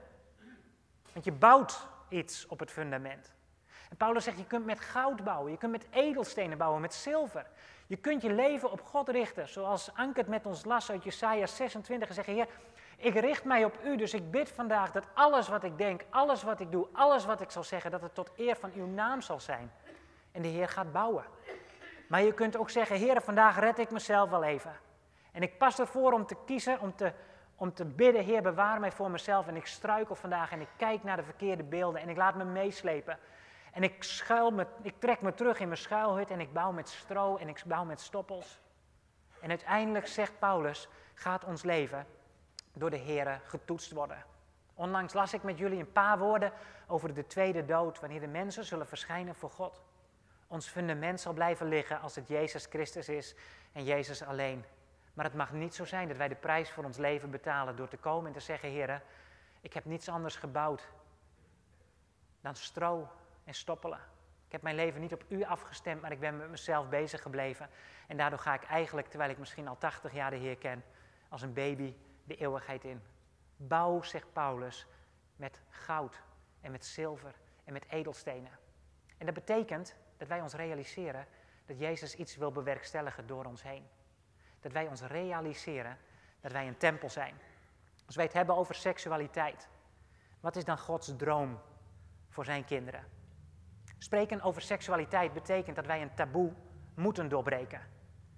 Want 1.12 1.24
je 1.24 1.32
bouwt 1.32 1.88
iets 2.08 2.46
op 2.46 2.58
het 2.58 2.70
fundament. 2.70 3.32
En 3.90 3.96
Paulus 3.96 4.24
zegt, 4.24 4.38
je 4.38 4.46
kunt 4.46 4.64
met 4.64 4.80
goud 4.80 5.24
bouwen, 5.24 5.50
je 5.50 5.58
kunt 5.58 5.72
met 5.72 5.86
edelstenen 5.90 6.58
bouwen, 6.58 6.80
met 6.80 6.94
zilver. 6.94 7.46
Je 7.86 7.96
kunt 7.96 8.22
je 8.22 8.32
leven 8.32 8.70
op 8.70 8.80
God 8.80 9.08
richten, 9.08 9.48
zoals 9.48 9.94
Anke 9.94 10.20
het 10.20 10.28
met 10.28 10.46
ons 10.46 10.64
las 10.64 10.90
uit 10.90 11.04
Jesaja 11.04 11.46
26 11.46 12.08
en 12.08 12.14
zeggen, 12.14 12.34
Heer, 12.34 12.48
ik 13.02 13.14
richt 13.14 13.44
mij 13.44 13.64
op 13.64 13.78
u, 13.84 13.96
dus 13.96 14.14
ik 14.14 14.30
bid 14.30 14.50
vandaag 14.50 14.90
dat 14.90 15.06
alles 15.14 15.48
wat 15.48 15.64
ik 15.64 15.78
denk, 15.78 16.04
alles 16.10 16.42
wat 16.42 16.60
ik 16.60 16.72
doe, 16.72 16.86
alles 16.92 17.24
wat 17.24 17.40
ik 17.40 17.50
zal 17.50 17.64
zeggen, 17.64 17.90
dat 17.90 18.02
het 18.02 18.14
tot 18.14 18.30
eer 18.36 18.56
van 18.56 18.72
uw 18.74 18.86
naam 18.86 19.20
zal 19.20 19.40
zijn. 19.40 19.72
En 20.32 20.42
de 20.42 20.48
Heer 20.48 20.68
gaat 20.68 20.92
bouwen. 20.92 21.24
Maar 22.08 22.22
je 22.22 22.34
kunt 22.34 22.56
ook 22.56 22.70
zeggen, 22.70 22.96
Heer, 22.96 23.20
vandaag 23.20 23.58
red 23.58 23.78
ik 23.78 23.90
mezelf 23.90 24.30
wel 24.30 24.42
even. 24.42 24.76
En 25.32 25.42
ik 25.42 25.58
pas 25.58 25.78
ervoor 25.78 26.12
om 26.12 26.26
te 26.26 26.36
kiezen, 26.46 26.80
om 26.80 26.96
te, 26.96 27.12
om 27.56 27.74
te 27.74 27.84
bidden, 27.84 28.24
Heer, 28.24 28.42
bewaar 28.42 28.80
mij 28.80 28.92
voor 28.92 29.10
mezelf. 29.10 29.46
En 29.46 29.56
ik 29.56 29.66
struikel 29.66 30.14
vandaag 30.14 30.52
en 30.52 30.60
ik 30.60 30.68
kijk 30.76 31.02
naar 31.02 31.16
de 31.16 31.22
verkeerde 31.22 31.62
beelden 31.62 32.00
en 32.00 32.08
ik 32.08 32.16
laat 32.16 32.34
me 32.34 32.44
meeslepen. 32.44 33.18
En 33.72 33.82
ik, 33.82 34.02
schuil 34.02 34.50
me, 34.50 34.66
ik 34.82 34.94
trek 34.98 35.20
me 35.20 35.34
terug 35.34 35.60
in 35.60 35.68
mijn 35.68 35.80
schuilhut 35.80 36.30
en 36.30 36.40
ik 36.40 36.52
bouw 36.52 36.72
met 36.72 36.88
stro 36.88 37.36
en 37.36 37.48
ik 37.48 37.62
bouw 37.66 37.84
met 37.84 38.00
stoppels. 38.00 38.60
En 39.40 39.48
uiteindelijk, 39.48 40.06
zegt 40.06 40.38
Paulus, 40.38 40.88
gaat 41.14 41.44
ons 41.44 41.62
leven 41.62 42.06
door 42.72 42.90
de 42.90 42.96
Heer 42.96 43.40
getoetst 43.44 43.92
worden. 43.92 44.24
Onlangs 44.74 45.12
las 45.12 45.34
ik 45.34 45.42
met 45.42 45.58
jullie 45.58 45.78
een 45.78 45.92
paar 45.92 46.18
woorden 46.18 46.52
over 46.86 47.14
de 47.14 47.26
tweede 47.26 47.64
dood, 47.64 48.00
wanneer 48.00 48.20
de 48.20 48.26
mensen 48.26 48.64
zullen 48.64 48.86
verschijnen 48.86 49.34
voor 49.34 49.50
God. 49.50 49.82
Ons 50.46 50.68
fundament 50.68 51.20
zal 51.20 51.32
blijven 51.32 51.68
liggen 51.68 52.00
als 52.00 52.14
het 52.14 52.28
Jezus 52.28 52.66
Christus 52.66 53.08
is 53.08 53.34
en 53.72 53.84
Jezus 53.84 54.22
alleen. 54.22 54.64
Maar 55.14 55.24
het 55.24 55.34
mag 55.34 55.52
niet 55.52 55.74
zo 55.74 55.84
zijn 55.84 56.08
dat 56.08 56.16
wij 56.16 56.28
de 56.28 56.34
prijs 56.34 56.70
voor 56.70 56.84
ons 56.84 56.96
leven 56.96 57.30
betalen 57.30 57.76
door 57.76 57.88
te 57.88 57.96
komen 57.96 58.26
en 58.26 58.32
te 58.32 58.40
zeggen, 58.40 58.68
Heer, 58.68 59.02
ik 59.60 59.72
heb 59.72 59.84
niets 59.84 60.08
anders 60.08 60.36
gebouwd 60.36 60.88
dan 62.40 62.54
stro 62.54 63.08
en 63.44 63.54
stoppelen. 63.54 63.98
Ik 64.46 64.52
heb 64.52 64.62
mijn 64.62 64.76
leven 64.76 65.00
niet 65.00 65.12
op 65.12 65.24
u 65.28 65.44
afgestemd, 65.44 66.00
maar 66.00 66.12
ik 66.12 66.20
ben 66.20 66.36
met 66.36 66.50
mezelf 66.50 66.88
bezig 66.88 67.22
gebleven. 67.22 67.68
En 68.06 68.16
daardoor 68.16 68.38
ga 68.38 68.54
ik 68.54 68.62
eigenlijk, 68.62 69.08
terwijl 69.08 69.30
ik 69.30 69.38
misschien 69.38 69.68
al 69.68 69.78
80 69.78 70.12
jaar 70.12 70.30
de 70.30 70.36
Heer 70.36 70.56
ken, 70.56 70.84
als 71.28 71.42
een 71.42 71.52
baby 71.52 71.94
de 72.24 72.36
eeuwigheid 72.36 72.84
in. 72.84 73.02
Bouw, 73.56 74.02
zegt 74.02 74.32
Paulus, 74.32 74.86
met 75.36 75.60
goud 75.68 76.22
en 76.60 76.70
met 76.70 76.84
zilver 76.84 77.34
en 77.64 77.72
met 77.72 77.88
edelstenen. 77.88 78.58
En 79.18 79.26
dat 79.26 79.34
betekent 79.34 79.96
dat 80.16 80.28
wij 80.28 80.40
ons 80.40 80.54
realiseren 80.54 81.26
dat 81.66 81.78
Jezus 81.78 82.14
iets 82.14 82.36
wil 82.36 82.52
bewerkstelligen 82.52 83.26
door 83.26 83.44
ons 83.44 83.62
heen. 83.62 83.86
Dat 84.60 84.72
wij 84.72 84.86
ons 84.86 85.02
realiseren 85.02 85.98
dat 86.40 86.52
wij 86.52 86.68
een 86.68 86.76
tempel 86.76 87.10
zijn. 87.10 87.34
Als 88.06 88.16
wij 88.16 88.24
het 88.24 88.34
hebben 88.34 88.56
over 88.56 88.74
seksualiteit, 88.74 89.68
wat 90.40 90.56
is 90.56 90.64
dan 90.64 90.78
Gods 90.78 91.16
droom 91.16 91.60
voor 92.28 92.44
zijn 92.44 92.64
kinderen? 92.64 93.04
Spreken 93.98 94.40
over 94.40 94.62
seksualiteit 94.62 95.32
betekent 95.32 95.76
dat 95.76 95.86
wij 95.86 96.02
een 96.02 96.14
taboe 96.14 96.52
moeten 96.94 97.28
doorbreken. 97.28 97.80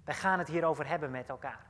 Wij 0.04 0.14
gaan 0.14 0.38
het 0.38 0.48
hierover 0.48 0.86
hebben 0.86 1.10
met 1.10 1.28
elkaar. 1.28 1.66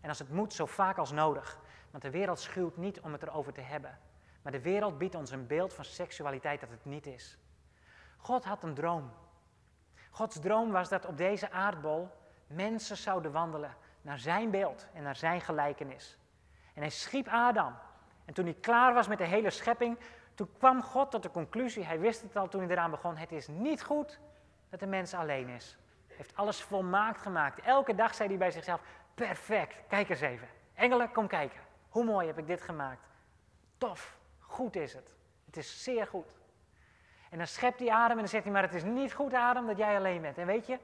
En 0.00 0.08
als 0.08 0.18
het 0.18 0.30
moet, 0.30 0.52
zo 0.52 0.66
vaak 0.66 0.98
als 0.98 1.12
nodig. 1.12 1.60
Want 1.90 2.02
de 2.02 2.10
wereld 2.10 2.40
schuwt 2.40 2.76
niet 2.76 3.00
om 3.00 3.12
het 3.12 3.22
erover 3.22 3.52
te 3.52 3.60
hebben. 3.60 3.98
Maar 4.42 4.52
de 4.52 4.60
wereld 4.60 4.98
biedt 4.98 5.14
ons 5.14 5.30
een 5.30 5.46
beeld 5.46 5.74
van 5.74 5.84
seksualiteit 5.84 6.60
dat 6.60 6.70
het 6.70 6.84
niet 6.84 7.06
is. 7.06 7.38
God 8.16 8.44
had 8.44 8.62
een 8.62 8.74
droom. 8.74 9.10
Gods 10.10 10.40
droom 10.40 10.70
was 10.70 10.88
dat 10.88 11.06
op 11.06 11.16
deze 11.16 11.50
aardbol 11.50 12.10
mensen 12.46 12.96
zouden 12.96 13.32
wandelen 13.32 13.76
naar 14.02 14.18
zijn 14.18 14.50
beeld 14.50 14.86
en 14.92 15.02
naar 15.02 15.16
zijn 15.16 15.40
gelijkenis. 15.40 16.18
En 16.74 16.80
hij 16.80 16.90
schiep 16.90 17.28
Adam. 17.28 17.74
En 18.24 18.34
toen 18.34 18.44
hij 18.44 18.54
klaar 18.54 18.94
was 18.94 19.08
met 19.08 19.18
de 19.18 19.24
hele 19.24 19.50
schepping, 19.50 19.98
toen 20.34 20.48
kwam 20.58 20.82
God 20.82 21.10
tot 21.10 21.22
de 21.22 21.30
conclusie, 21.30 21.84
hij 21.84 22.00
wist 22.00 22.22
het 22.22 22.36
al 22.36 22.48
toen 22.48 22.60
hij 22.60 22.70
eraan 22.70 22.90
begon, 22.90 23.16
het 23.16 23.32
is 23.32 23.48
niet 23.48 23.82
goed 23.82 24.18
dat 24.68 24.80
de 24.80 24.86
mens 24.86 25.14
alleen 25.14 25.48
is. 25.48 25.78
Hij 26.06 26.16
heeft 26.16 26.36
alles 26.36 26.62
volmaakt 26.62 27.20
gemaakt. 27.20 27.60
Elke 27.60 27.94
dag 27.94 28.14
zei 28.14 28.28
hij 28.28 28.38
bij 28.38 28.50
zichzelf, 28.50 28.80
perfect, 29.16 29.76
kijk 29.88 30.08
eens 30.08 30.20
even. 30.20 30.48
Engelen, 30.74 31.12
kom 31.12 31.26
kijken. 31.26 31.60
Hoe 31.88 32.04
mooi 32.04 32.26
heb 32.26 32.38
ik 32.38 32.46
dit 32.46 32.62
gemaakt. 32.62 33.06
Tof, 33.78 34.16
goed 34.38 34.76
is 34.76 34.92
het. 34.92 35.14
Het 35.44 35.56
is 35.56 35.82
zeer 35.82 36.06
goed. 36.06 36.34
En 37.30 37.38
dan 37.38 37.46
schept 37.46 37.78
hij 37.78 37.90
Adam 37.90 38.10
en 38.10 38.16
dan 38.16 38.28
zegt 38.28 38.44
hij, 38.44 38.52
maar 38.52 38.62
het 38.62 38.74
is 38.74 38.84
niet 38.84 39.12
goed 39.12 39.34
Adam 39.34 39.66
dat 39.66 39.76
jij 39.76 39.96
alleen 39.96 40.20
bent. 40.20 40.38
En 40.38 40.46
weet 40.46 40.66
je, 40.66 40.78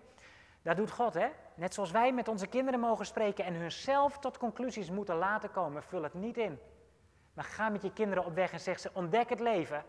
dat 0.63 0.77
doet 0.77 0.91
God, 0.91 1.15
hè? 1.15 1.29
Net 1.55 1.75
zoals 1.75 1.91
wij 1.91 2.13
met 2.13 2.29
onze 2.29 2.47
kinderen 2.47 2.81
mogen 2.81 3.07
spreken 3.07 3.45
en 3.45 3.55
hunzelf 3.55 4.19
tot 4.19 4.39
conclusies 4.39 4.91
moeten 4.91 5.17
laten 5.17 5.51
komen, 5.51 5.83
vul 5.83 6.03
het 6.03 6.15
niet 6.15 6.37
in. 6.37 6.59
Maar 7.35 7.45
ga 7.45 7.69
met 7.69 7.83
je 7.83 7.93
kinderen 7.93 8.25
op 8.25 8.35
weg 8.35 8.53
en 8.53 8.61
zeg 8.61 8.81
ze: 8.81 8.91
ontdek 8.93 9.29
het 9.29 9.41
leven. 9.41 9.85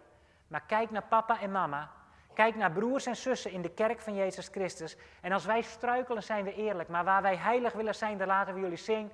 Maar 0.47 0.63
kijk 0.67 0.91
naar 0.91 1.03
papa 1.03 1.41
en 1.41 1.51
mama. 1.51 1.91
Kijk 2.33 2.55
naar 2.55 2.71
broers 2.71 3.05
en 3.05 3.15
zussen 3.15 3.51
in 3.51 3.61
de 3.61 3.69
kerk 3.69 3.99
van 3.99 4.15
Jezus 4.15 4.47
Christus. 4.47 4.97
En 5.21 5.31
als 5.31 5.45
wij 5.45 5.61
struikelen, 5.61 6.23
zijn 6.23 6.43
we 6.43 6.55
eerlijk. 6.55 6.89
Maar 6.89 7.03
waar 7.03 7.21
wij 7.21 7.35
heilig 7.35 7.73
willen 7.73 7.95
zijn, 7.95 8.17
dan 8.17 8.27
laten 8.27 8.53
we 8.53 8.59
jullie 8.59 9.09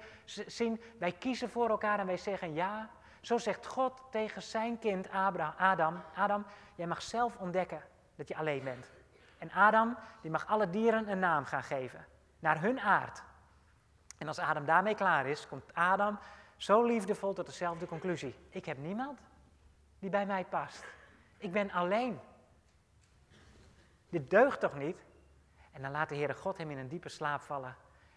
zien. 0.47 0.81
Wij 0.99 1.11
kiezen 1.11 1.49
voor 1.49 1.69
elkaar 1.69 1.99
en 1.99 2.05
wij 2.05 2.17
zeggen 2.17 2.53
ja. 2.53 2.89
Zo 3.21 3.37
zegt 3.37 3.65
God 3.65 4.01
tegen 4.11 4.41
zijn 4.41 4.79
kind 4.79 5.09
Adam: 5.57 6.01
Adam, 6.15 6.45
jij 6.75 6.87
mag 6.87 7.01
zelf 7.01 7.37
ontdekken 7.37 7.81
dat 8.15 8.27
je 8.27 8.35
alleen 8.35 8.63
bent. 8.63 8.91
En 9.37 9.51
Adam, 9.51 9.97
die 10.21 10.31
mag 10.31 10.47
alle 10.47 10.69
dieren 10.69 11.09
een 11.09 11.19
naam 11.19 11.45
gaan 11.45 11.63
geven, 11.63 12.05
naar 12.39 12.61
hun 12.61 12.79
aard. 12.79 13.23
En 14.17 14.27
als 14.27 14.39
Adam 14.39 14.65
daarmee 14.65 14.95
klaar 14.95 15.27
is, 15.27 15.47
komt 15.47 15.73
Adam 15.73 16.19
zo 16.57 16.83
liefdevol 16.83 17.33
tot 17.33 17.45
dezelfde 17.45 17.85
conclusie. 17.85 18.35
Ik 18.49 18.65
heb 18.65 18.77
niemand 18.77 19.19
die 19.99 20.09
bij 20.09 20.25
mij 20.25 20.45
past. 20.45 20.85
Ik 21.37 21.51
ben 21.51 21.71
alleen. 21.71 22.19
Dit 24.09 24.29
deugt 24.29 24.59
toch 24.59 24.75
niet? 24.75 25.05
En 25.71 25.81
dan 25.81 25.91
laat 25.91 26.09
de 26.09 26.15
Heere 26.15 26.33
God 26.33 26.57
hem 26.57 26.71
in 26.71 26.77
een 26.77 26.87
diepe 26.87 27.09
slaap 27.09 27.41
vallen. 27.41 27.75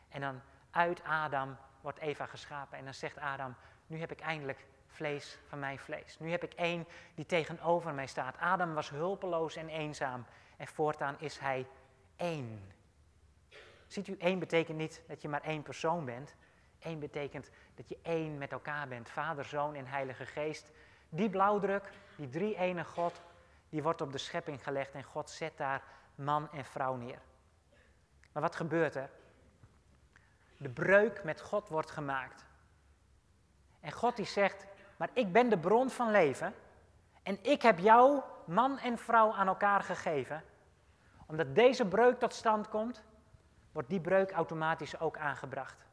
En 0.09 0.20
dan 0.20 0.40
uit 0.70 1.02
Adam 1.05 1.57
wordt 1.81 1.98
Eva 1.98 2.26
geschapen. 2.26 2.78
En 2.78 2.85
dan 2.85 2.94
zegt 2.94 3.18
Adam, 3.18 3.55
nu 3.87 3.98
heb 3.98 4.11
ik 4.11 4.20
eindelijk 4.20 4.66
vlees 4.87 5.38
van 5.48 5.59
mijn 5.59 5.78
vlees. 5.78 6.18
Nu 6.18 6.31
heb 6.31 6.42
ik 6.42 6.52
één 6.52 6.87
die 7.14 7.26
tegenover 7.26 7.94
mij 7.94 8.07
staat. 8.07 8.38
Adam 8.38 8.74
was 8.74 8.90
hulpeloos 8.90 9.57
en 9.57 9.68
eenzaam. 9.68 10.24
En 10.57 10.66
voortaan 10.66 11.16
is 11.18 11.38
hij 11.38 11.66
één. 12.16 12.72
Ziet 13.87 14.09
u, 14.09 14.16
één 14.18 14.38
betekent 14.38 14.78
niet 14.78 15.02
dat 15.09 15.22
je 15.22 15.28
maar 15.28 15.42
één 15.42 15.62
persoon 15.62 16.05
bent. 16.05 16.35
Eén 16.81 16.98
betekent 16.98 17.50
dat 17.74 17.88
je 17.88 17.98
één 18.02 18.38
met 18.38 18.52
elkaar 18.52 18.88
bent. 18.88 19.11
Vader, 19.11 19.44
Zoon 19.44 19.74
en 19.74 19.87
Heilige 19.87 20.26
Geest. 20.26 20.70
Die 21.09 21.31
blauwdruk, 21.31 21.90
die 22.16 22.28
drie 22.28 22.57
ene 22.57 22.85
God, 22.85 23.20
die 23.72 23.82
wordt 23.82 24.00
op 24.00 24.12
de 24.12 24.18
schepping 24.18 24.62
gelegd 24.62 24.92
en 24.92 25.02
God 25.02 25.30
zet 25.30 25.56
daar 25.56 25.82
man 26.14 26.50
en 26.50 26.64
vrouw 26.64 26.94
neer. 26.94 27.18
Maar 28.32 28.42
wat 28.42 28.56
gebeurt 28.56 28.94
er? 28.94 29.11
De 30.56 30.68
breuk 30.68 31.24
met 31.24 31.40
God 31.40 31.68
wordt 31.68 31.90
gemaakt. 31.90 32.44
En 33.80 33.92
God 33.92 34.16
die 34.16 34.26
zegt, 34.26 34.66
maar 34.96 35.11
ik 35.12 35.32
ben 35.32 35.48
de 35.48 35.58
bron 35.58 35.90
van 35.90 36.11
leven 36.11 36.54
en 37.22 37.38
ik 37.42 37.62
heb 37.62 37.78
jou, 37.78 38.20
man 38.44 38.78
en 38.78 38.98
vrouw, 38.98 39.32
aan 39.32 39.46
elkaar 39.46 39.82
gegeven. 39.82 40.44
Omdat 41.26 41.54
deze 41.54 41.87
breuk 41.87 42.18
tot 42.18 42.35
stand 42.35 42.68
komt, 42.68 43.02
wordt 43.72 43.88
die 43.88 44.00
breuk 44.00 44.32
automatisch 44.32 45.00
ook 45.00 45.16
aangebracht. 45.16 45.87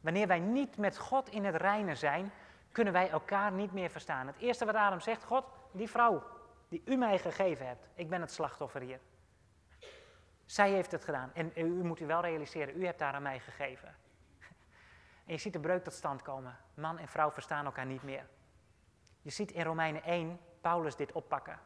Wanneer 0.00 0.26
wij 0.26 0.40
niet 0.40 0.76
met 0.76 0.98
God 0.98 1.28
in 1.28 1.44
het 1.44 1.54
reinen 1.54 1.96
zijn, 1.96 2.32
kunnen 2.72 2.92
wij 2.92 3.10
elkaar 3.10 3.52
niet 3.52 3.72
meer 3.72 3.90
verstaan. 3.90 4.26
Het 4.26 4.38
eerste 4.38 4.64
wat 4.64 4.74
Adam 4.74 5.00
zegt, 5.00 5.24
God, 5.24 5.44
die 5.70 5.90
vrouw 5.90 6.40
die 6.72 6.82
u 6.84 6.96
mij 6.96 7.18
gegeven 7.18 7.66
hebt, 7.66 7.88
ik 7.94 8.08
ben 8.08 8.20
het 8.20 8.32
slachtoffer 8.32 8.80
hier. 8.80 9.00
Zij 10.44 10.70
heeft 10.70 10.92
het 10.92 11.04
gedaan. 11.04 11.30
En 11.34 11.52
u 11.54 11.84
moet 11.84 12.00
u 12.00 12.06
wel 12.06 12.20
realiseren, 12.20 12.80
u 12.80 12.86
hebt 12.86 13.00
haar 13.00 13.14
aan 13.14 13.22
mij 13.22 13.40
gegeven. 13.40 13.88
En 15.26 15.32
je 15.32 15.38
ziet 15.38 15.52
de 15.52 15.60
breuk 15.60 15.84
tot 15.84 15.92
stand 15.92 16.22
komen. 16.22 16.56
Man 16.74 16.98
en 16.98 17.08
vrouw 17.08 17.30
verstaan 17.30 17.64
elkaar 17.64 17.86
niet 17.86 18.02
meer. 18.02 18.26
Je 19.22 19.30
ziet 19.30 19.50
in 19.50 19.64
Romeinen 19.64 20.02
1 20.02 20.40
Paulus 20.60 20.96
dit 20.96 21.12
oppakken. 21.12 21.58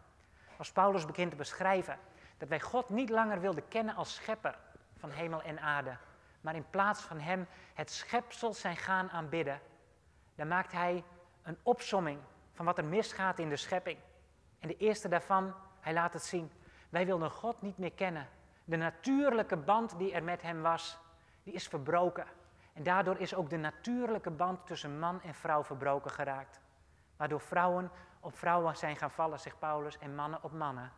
Als 0.59 0.73
Paulus 0.73 1.05
begint 1.05 1.31
te 1.31 1.37
beschrijven 1.37 1.99
dat 2.39 2.49
wij 2.49 2.61
God 2.61 2.89
niet 2.89 3.11
langer 3.11 3.41
wilden 3.41 3.69
kennen 3.69 3.95
als 3.95 4.15
schepper 4.15 4.59
van 4.97 5.11
hemel 5.11 5.43
en 5.43 5.61
aarde, 5.61 5.97
maar 6.41 6.55
in 6.55 6.71
plaats 6.71 7.01
van 7.03 7.19
hem 7.19 7.47
het 7.75 7.91
schepsel 7.91 8.55
zijn 8.55 8.77
gaan 8.77 9.11
aanbidden, 9.11 9.61
dan 10.35 10.49
maakt 10.49 10.73
hij 10.73 11.05
een 11.43 11.59
opsomming 11.63 12.21
van 12.53 12.65
wat 12.65 12.79
er 12.79 12.85
misgaat 12.85 13.39
in 13.39 13.49
de 13.49 13.57
schepping. 13.57 13.99
En 14.67 14.73
de 14.73 14.85
eerste 14.85 15.09
daarvan, 15.09 15.55
hij 15.81 15.93
laat 15.93 16.13
het 16.13 16.23
zien. 16.23 16.51
Wij 16.89 17.07
wilden 17.07 17.31
God 17.31 17.63
niet 17.63 17.79
meer 17.79 17.93
kennen. 17.93 18.29
De 18.65 18.77
natuurlijke 18.77 19.57
band 19.57 19.99
die 19.99 20.13
er 20.13 20.23
met 20.23 20.43
hem 20.43 20.63
was, 20.63 20.99
die 21.43 21.53
is 21.53 21.69
verbroken. 21.69 22.27
En 22.73 22.83
daardoor 22.83 23.19
is 23.19 23.35
ook 23.35 23.51
de 23.51 23.57
natuurlijke 23.57 24.31
band 24.31 24.67
tussen 24.67 24.99
man 24.99 25.23
en 25.23 25.35
vrouw 25.35 25.65
verbroken 25.65 26.11
geraakt. 26.11 26.61
Waardoor 27.17 27.41
vrouwen 27.41 27.91
op 28.21 28.37
vrouwen 28.37 28.77
zijn 28.77 28.97
gaan 28.97 29.11
vallen, 29.11 29.41
zegt 29.41 29.59
Paulus, 29.59 29.99
en 29.99 30.15
mannen 30.15 30.43
op 30.43 30.53
mannen. 30.53 30.93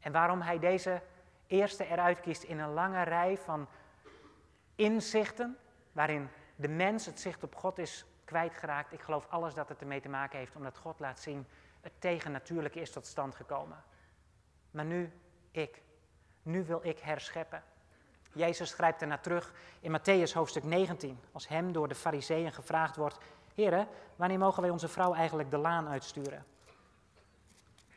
En 0.00 0.12
waarom 0.12 0.40
hij 0.40 0.58
deze 0.58 1.02
eerste 1.46 1.86
eruit 1.86 2.20
kiest 2.20 2.42
in 2.42 2.58
een 2.58 2.72
lange 2.72 3.02
rij 3.02 3.38
van 3.38 3.68
inzichten, 4.74 5.58
waarin 5.92 6.28
de 6.56 6.68
mens 6.68 7.06
het 7.06 7.20
zicht 7.20 7.42
op 7.42 7.54
God 7.54 7.78
is 7.78 8.06
kwijtgeraakt. 8.24 8.92
Ik 8.92 9.00
geloof 9.00 9.26
alles 9.28 9.54
dat 9.54 9.68
het 9.68 9.80
ermee 9.80 10.00
te 10.00 10.08
maken 10.08 10.38
heeft, 10.38 10.56
omdat 10.56 10.78
God 10.78 10.98
laat 10.98 11.20
zien, 11.20 11.46
het 11.82 11.92
tegennatuurlijke 11.98 12.80
is 12.80 12.90
tot 12.90 13.06
stand 13.06 13.34
gekomen. 13.34 13.84
Maar 14.70 14.84
nu 14.84 15.12
ik. 15.50 15.82
Nu 16.42 16.64
wil 16.64 16.80
ik 16.82 16.98
herscheppen. 16.98 17.62
Jezus 18.32 18.68
schrijft 18.68 19.00
ernaar 19.00 19.20
terug 19.20 19.52
in 19.80 19.98
Matthäus 19.98 20.32
hoofdstuk 20.32 20.64
19, 20.64 21.20
als 21.32 21.48
hem 21.48 21.72
door 21.72 21.88
de 21.88 21.94
fariseeën 21.94 22.52
gevraagd 22.52 22.96
wordt, 22.96 23.18
Heren, 23.54 23.88
wanneer 24.16 24.38
mogen 24.38 24.62
wij 24.62 24.70
onze 24.70 24.88
vrouw 24.88 25.14
eigenlijk 25.14 25.50
de 25.50 25.56
laan 25.56 25.88
uitsturen? 25.88 26.44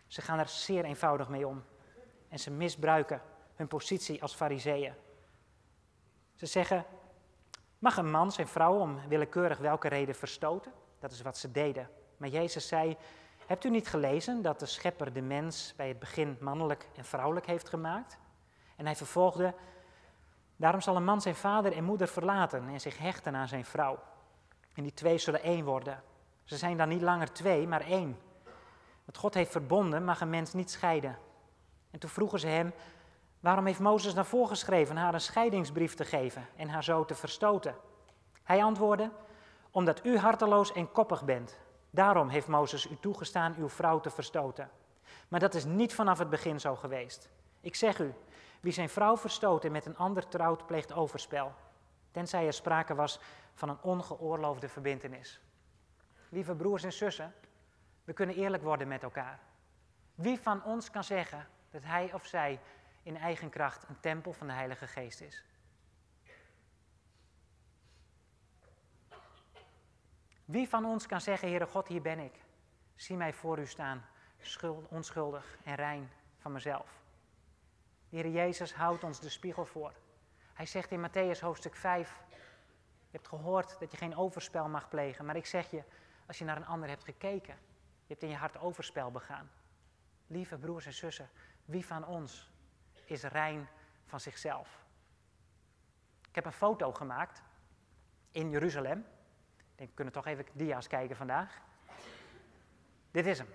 Ze 0.08 0.22
gaan 0.22 0.40
er 0.40 0.48
zeer 0.48 0.84
eenvoudig 0.84 1.30
mee 1.30 1.48
om. 1.48 1.64
En 2.30 2.40
ze 2.40 2.52
misbruiken 2.52 3.22
hun 3.56 3.68
positie 3.68 4.22
als 4.22 4.36
fariseeën. 4.36 4.94
Ze 6.36 6.46
zeggen, 6.46 6.86
mag 7.80 7.98
een 7.98 8.12
man 8.12 8.32
zijn 8.32 8.48
vrouw 8.48 8.80
om 8.80 9.08
willekeurig 9.08 9.58
welke 9.58 9.88
reden 9.88 10.16
verstoten? 10.16 10.74
Dat 11.00 11.12
is 11.12 11.22
wat 11.22 11.38
ze 11.38 11.52
deden. 11.52 11.90
Maar 12.18 12.30
Jezus 12.30 12.68
zei, 12.68 12.98
hebt 13.46 13.64
u 13.64 13.70
niet 13.70 13.88
gelezen 13.88 14.42
dat 14.42 14.60
de 14.60 14.66
schepper 14.66 15.14
de 15.14 15.22
mens 15.22 15.74
bij 15.76 15.88
het 15.88 16.00
begin 16.00 16.38
mannelijk 16.40 16.88
en 16.96 17.06
vrouwelijk 17.06 17.46
heeft 17.46 17.70
gemaakt? 17.70 18.18
En 18.76 18.86
hij 18.86 18.96
vervolgde, 18.96 19.54
daarom 20.56 20.82
zal 20.82 20.96
een 20.96 21.04
man 21.04 21.22
zijn 21.22 21.36
vader 21.36 21.74
en 21.74 21.84
moeder 21.84 22.08
verlaten 22.08 22.68
en 22.68 22.82
zich 22.82 22.98
hechten 22.98 23.36
aan 23.36 23.48
zijn 23.48 23.66
vrouw. 23.66 24.00
En 24.74 24.84
die 24.84 24.94
twee 24.94 25.18
zullen 25.18 25.44
één 25.44 25.66
worden. 25.66 26.04
Ze 26.44 26.58
zijn 26.58 26.78
dan 26.78 26.90
niet 26.90 27.02
langer 27.02 27.32
twee, 27.32 27.68
maar 27.68 27.82
één. 27.82 28.18
Wat 29.06 29.18
God 29.18 29.34
heeft 29.34 29.52
verbonden 29.52 30.04
mag 30.04 30.22
een 30.22 30.30
mens 30.30 30.54
niet 30.54 30.72
scheiden. 30.72 31.18
En 31.92 32.00
toen 32.00 32.10
vroegen 32.10 32.40
ze 32.40 32.48
hem, 32.48 32.74
waarom 33.40 33.66
heeft 33.66 33.80
Mozes 33.80 34.14
naar 34.14 34.26
voorgeschreven 34.26 34.98
haar 34.98 35.14
een 35.14 35.22
scheidingsbrief 35.22 35.94
te 35.94 36.06
geven 36.06 36.48
en 36.56 36.70
haar 36.70 36.84
zo 36.84 37.06
te 37.06 37.16
verstoten? 37.16 37.76
Hij 38.44 38.64
antwoordde, 38.64 39.10
omdat 39.72 40.06
u 40.06 40.18
harteloos 40.18 40.72
en 40.72 40.92
koppig 40.92 41.24
bent. 41.24 41.58
Daarom 41.96 42.30
heeft 42.30 42.48
Mozes 42.48 42.90
u 42.90 42.98
toegestaan 43.00 43.56
uw 43.58 43.70
vrouw 43.70 44.00
te 44.00 44.10
verstoten. 44.10 44.70
Maar 45.28 45.40
dat 45.40 45.54
is 45.54 45.66
niet 45.66 45.94
vanaf 45.94 46.20
het 46.20 46.30
begin 46.30 46.60
zo 46.60 46.76
geweest. 46.76 47.30
Ik 47.62 47.76
zeg 47.76 48.00
u, 48.00 48.14
wie 48.60 48.74
zijn 48.74 48.90
vrouw 48.90 49.18
verstoot 49.18 49.66
en 49.66 49.72
met 49.72 49.86
een 49.86 49.98
ander 49.98 50.28
trouwt, 50.28 50.66
pleegt 50.66 50.94
overspel. 50.94 51.54
Tenzij 52.12 52.46
er 52.46 52.54
sprake 52.54 52.96
was 52.96 53.20
van 53.54 53.70
een 53.70 53.82
ongeoorloofde 53.82 54.70
verbintenis. 54.70 55.42
Lieve 56.30 56.56
broers 56.56 56.84
en 56.84 56.94
zussen, 56.94 57.34
we 58.04 58.14
kunnen 58.14 58.36
eerlijk 58.36 58.64
worden 58.64 58.88
met 58.88 59.04
elkaar. 59.04 59.40
Wie 60.16 60.40
van 60.40 60.64
ons 60.64 60.92
kan 60.92 61.04
zeggen 61.04 61.48
dat 61.70 61.84
hij 61.84 62.14
of 62.14 62.26
zij 62.26 62.60
in 63.04 63.18
eigen 63.18 63.50
kracht 63.50 63.90
een 63.90 64.00
tempel 64.00 64.34
van 64.34 64.48
de 64.48 64.54
Heilige 64.54 64.88
Geest 64.88 65.22
is? 65.22 65.46
Wie 70.46 70.70
van 70.70 70.86
ons 70.86 71.08
kan 71.08 71.22
zeggen, 71.22 71.50
Heere 71.50 71.66
God, 71.66 71.88
hier 71.88 72.02
ben 72.02 72.20
ik. 72.20 72.34
Zie 72.96 73.18
mij 73.18 73.34
voor 73.34 73.60
u 73.60 73.66
staan, 73.66 74.06
onschuldig 74.90 75.58
en 75.64 75.76
rein 75.76 76.12
van 76.38 76.52
mezelf. 76.52 77.04
Heere 78.10 78.32
Jezus 78.32 78.74
houdt 78.74 79.04
ons 79.04 79.20
de 79.20 79.30
spiegel 79.30 79.66
voor. 79.66 79.94
Hij 80.54 80.66
zegt 80.66 80.92
in 80.92 81.10
Matthäus 81.10 81.40
hoofdstuk 81.40 81.76
5, 81.76 82.24
je 82.30 83.22
hebt 83.22 83.28
gehoord 83.28 83.80
dat 83.80 83.92
je 83.92 83.98
geen 83.98 84.16
overspel 84.16 84.68
mag 84.68 84.90
plegen, 84.90 85.26
maar 85.26 85.36
ik 85.36 85.46
zeg 85.46 85.72
je, 85.72 85.84
als 86.26 86.38
je 86.38 86.46
naar 86.46 86.58
een 86.58 86.66
ander 86.66 86.90
hebt 86.90 87.04
gekeken, 87.04 87.56
je 88.02 88.08
hebt 88.08 88.24
in 88.24 88.30
je 88.30 88.36
hart 88.36 88.58
overspel 88.58 89.12
begaan. 89.12 89.50
Lieve 90.28 90.58
broers 90.58 90.86
en 90.86 90.94
zussen, 90.94 91.30
wie 91.66 91.86
van 91.86 92.06
ons 92.06 92.52
is 93.06 93.24
rein 93.24 93.68
van 94.06 94.20
zichzelf? 94.20 94.84
Ik 96.30 96.36
heb 96.36 96.46
een 96.46 96.60
foto 96.60 96.94
gemaakt 96.94 97.42
in 98.32 98.50
Jeruzalem. 98.50 99.06
Ik 99.76 99.82
denk, 99.82 99.90
we 99.90 99.96
kunnen 99.96 100.14
toch 100.14 100.26
even 100.26 100.46
dia's 100.54 100.88
kijken 100.88 101.16
vandaag. 101.16 101.62
Dit 103.12 103.26
is 103.26 103.38
hem. 103.38 103.48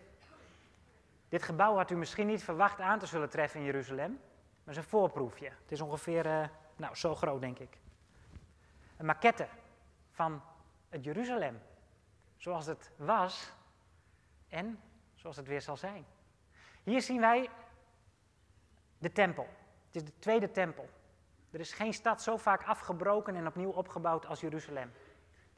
Dit 1.28 1.42
gebouw 1.42 1.76
had 1.76 1.90
u 1.90 1.96
misschien 1.96 2.26
niet 2.26 2.44
verwacht 2.44 2.80
aan 2.80 2.98
te 2.98 3.06
zullen 3.06 3.28
treffen 3.28 3.61
in 3.61 3.66
Jeruzalem. 3.66 4.11
Maar 4.11 4.20
het 4.64 4.76
is 4.76 4.76
een 4.76 4.90
voorproefje. 4.90 5.48
Het 5.48 5.72
is 5.72 5.80
ongeveer 5.80 6.26
uh, 6.26 6.46
nou, 6.76 6.94
zo 6.94 7.14
groot, 7.14 7.40
denk 7.40 7.59
ik. 7.59 7.78
Een 8.96 9.06
maquette 9.06 9.48
van 10.11 10.42
het 10.88 11.04
Jeruzalem. 11.04 11.61
Zoals 12.37 12.66
het 12.66 12.90
was 12.96 13.52
en 14.48 14.80
zoals 15.14 15.37
het 15.37 15.46
weer 15.46 15.62
zal 15.62 15.76
zijn. 15.76 16.06
Hier 16.83 17.02
zien 17.02 17.20
wij 17.20 17.50
de 18.98 19.12
tempel. 19.12 19.48
Het 19.87 19.96
is 19.96 20.04
de 20.04 20.18
tweede 20.18 20.50
tempel. 20.50 20.88
Er 21.50 21.61
is 21.61 21.72
geen 21.72 21.94
stad 21.94 22.22
zo 22.22 22.37
vaak 22.37 22.64
afgebroken 22.64 23.37
en 23.37 23.46
opnieuw 23.46 23.70
opgebouwd 23.70 24.26
als 24.26 24.40
Jeruzalem. 24.40 24.92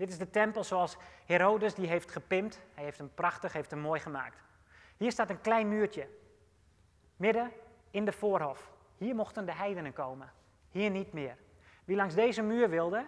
Dit 0.03 0.11
is 0.11 0.19
de 0.19 0.31
tempel 0.31 0.65
zoals 0.65 0.97
Herodes 1.27 1.75
die 1.75 1.87
heeft 1.87 2.11
gepimpt. 2.11 2.61
Hij 2.75 2.85
heeft 2.85 2.99
hem 2.99 3.15
prachtig, 3.15 3.53
heeft 3.53 3.71
hem 3.71 3.81
mooi 3.81 4.01
gemaakt. 4.01 4.43
Hier 4.97 5.13
staat 5.13 5.31
een 5.31 5.41
klein 5.41 5.69
muurtje. 5.69 6.09
Midden 7.17 7.53
in 7.91 8.05
de 8.05 8.13
voorhof. 8.13 8.73
Hier 8.99 9.15
mochten 9.15 9.47
de 9.47 9.53
heidenen 9.53 9.93
komen. 9.93 10.33
Hier 10.71 10.91
niet 10.91 11.13
meer. 11.13 11.37
Wie 11.85 11.97
langs 11.97 12.15
deze 12.15 12.43
muur 12.43 12.71
wilde, 12.71 13.05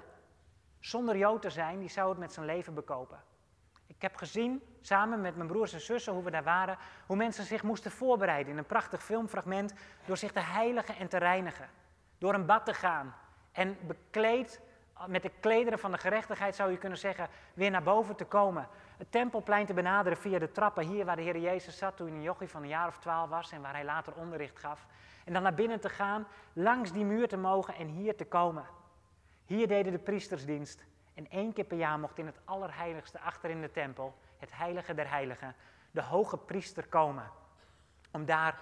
zonder 0.80 1.16
Jood 1.16 1.42
te 1.42 1.50
zijn, 1.50 1.78
die 1.78 1.88
zou 1.88 2.08
het 2.08 2.18
met 2.18 2.32
zijn 2.32 2.46
leven 2.46 2.74
bekopen. 2.74 3.22
Ik 3.86 4.02
heb 4.02 4.16
gezien, 4.16 4.62
samen 4.80 5.20
met 5.20 5.36
mijn 5.36 5.48
broers 5.48 5.72
en 5.72 5.80
zussen, 5.80 6.12
hoe 6.12 6.22
we 6.22 6.30
daar 6.30 6.44
waren, 6.44 6.78
hoe 7.06 7.16
mensen 7.16 7.44
zich 7.44 7.62
moesten 7.62 7.90
voorbereiden 7.90 8.52
in 8.52 8.58
een 8.58 8.66
prachtig 8.66 9.04
filmfragment 9.04 9.74
door 10.06 10.16
zich 10.16 10.32
te 10.32 10.40
heiligen 10.40 10.96
en 10.96 11.08
te 11.08 11.18
reinigen. 11.18 11.68
Door 12.18 12.34
een 12.34 12.46
bad 12.46 12.64
te 12.64 12.74
gaan 12.74 13.14
en 13.52 13.76
bekleed 13.86 14.60
met 15.06 15.22
de 15.22 15.30
klederen 15.40 15.78
van 15.78 15.92
de 15.92 15.98
gerechtigheid 15.98 16.54
zou 16.54 16.70
je 16.70 16.78
kunnen 16.78 16.98
zeggen, 16.98 17.28
weer 17.54 17.70
naar 17.70 17.82
boven 17.82 18.16
te 18.16 18.24
komen. 18.24 18.68
Het 18.96 19.12
tempelplein 19.12 19.66
te 19.66 19.74
benaderen 19.74 20.18
via 20.18 20.38
de 20.38 20.52
trappen 20.52 20.86
hier 20.86 21.04
waar 21.04 21.16
de 21.16 21.22
Heer 21.22 21.38
Jezus 21.38 21.78
zat 21.78 21.96
toen 21.96 22.06
hij 22.06 22.16
een 22.16 22.22
jochie 22.22 22.48
van 22.48 22.62
een 22.62 22.68
jaar 22.68 22.88
of 22.88 22.98
twaalf 22.98 23.28
was 23.28 23.52
en 23.52 23.62
waar 23.62 23.74
hij 23.74 23.84
later 23.84 24.12
onderricht 24.14 24.58
gaf. 24.58 24.86
En 25.24 25.32
dan 25.32 25.42
naar 25.42 25.54
binnen 25.54 25.80
te 25.80 25.88
gaan, 25.88 26.26
langs 26.52 26.92
die 26.92 27.04
muur 27.04 27.28
te 27.28 27.36
mogen 27.36 27.74
en 27.74 27.86
hier 27.86 28.16
te 28.16 28.24
komen. 28.24 28.64
Hier 29.44 29.68
deden 29.68 29.92
de 29.92 29.98
priestersdienst. 29.98 30.84
En 31.14 31.30
één 31.30 31.52
keer 31.52 31.64
per 31.64 31.76
jaar 31.76 31.98
mocht 31.98 32.18
in 32.18 32.26
het 32.26 32.40
allerheiligste 32.44 33.20
achter 33.20 33.50
in 33.50 33.60
de 33.60 33.70
tempel, 33.70 34.14
het 34.38 34.50
heilige 34.52 34.94
der 34.94 35.10
heiligen, 35.10 35.54
de 35.90 36.02
hoge 36.02 36.36
priester 36.36 36.86
komen. 36.86 37.30
Om 38.10 38.24
daar 38.24 38.58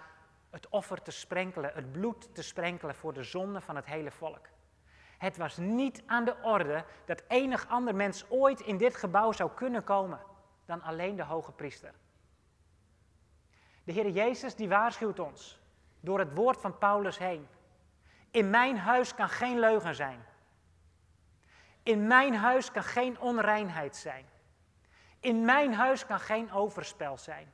het 0.51 0.69
offer 0.69 1.03
te 1.03 1.11
sprenkelen, 1.11 1.71
het 1.75 1.93
bloed 1.93 2.35
te 2.35 2.43
sprenkelen 2.43 2.95
voor 2.95 3.13
de 3.13 3.23
zonde 3.23 3.61
van 3.61 3.77
het 3.77 3.87
hele 3.87 4.11
volk. 4.11 4.47
Het 5.23 5.37
was 5.37 5.57
niet 5.57 6.03
aan 6.07 6.25
de 6.25 6.37
orde 6.43 6.85
dat 7.05 7.23
enig 7.29 7.69
ander 7.69 7.95
mens 7.95 8.25
ooit 8.29 8.61
in 8.61 8.77
dit 8.77 8.97
gebouw 8.97 9.33
zou 9.33 9.51
kunnen 9.55 9.85
komen 9.85 10.21
dan 10.65 10.83
alleen 10.83 11.17
de 11.17 11.25
hoge 11.25 11.53
priester. 11.53 11.95
De 13.85 13.93
Heer 13.93 14.11
Jezus 14.11 14.55
die 14.55 14.69
waarschuwt 14.69 15.19
ons 15.19 15.61
door 16.01 16.19
het 16.19 16.35
woord 16.35 16.61
van 16.61 16.79
Paulus 16.79 17.19
heen. 17.19 17.49
In 18.31 18.51
mijn 18.51 18.79
huis 18.79 19.15
kan 19.15 19.29
geen 19.29 19.59
leugen 19.59 19.95
zijn. 19.95 20.25
In 21.83 22.07
mijn 22.07 22.35
huis 22.35 22.71
kan 22.71 22.85
geen 22.85 23.21
onreinheid 23.21 23.97
zijn. 23.97 24.27
In 25.21 25.45
mijn 25.45 25.75
huis 25.75 26.07
kan 26.07 26.21
geen 26.21 26.53
overspel 26.53 27.19
zijn. 27.19 27.53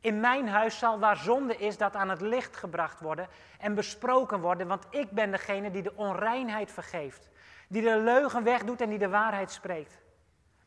In 0.00 0.20
mijn 0.20 0.48
huis 0.48 0.78
zal 0.78 0.98
waar 0.98 1.16
zonde 1.16 1.56
is 1.56 1.76
dat 1.76 1.94
aan 1.94 2.08
het 2.08 2.20
licht 2.20 2.56
gebracht 2.56 3.00
worden 3.00 3.28
en 3.58 3.74
besproken 3.74 4.40
worden, 4.40 4.66
want 4.66 4.86
ik 4.90 5.10
ben 5.10 5.30
degene 5.30 5.70
die 5.70 5.82
de 5.82 5.96
onreinheid 5.96 6.72
vergeeft, 6.72 7.28
die 7.68 7.82
de 7.82 7.96
leugen 7.96 8.42
wegdoet 8.42 8.80
en 8.80 8.88
die 8.88 8.98
de 8.98 9.08
waarheid 9.08 9.50
spreekt. 9.50 9.98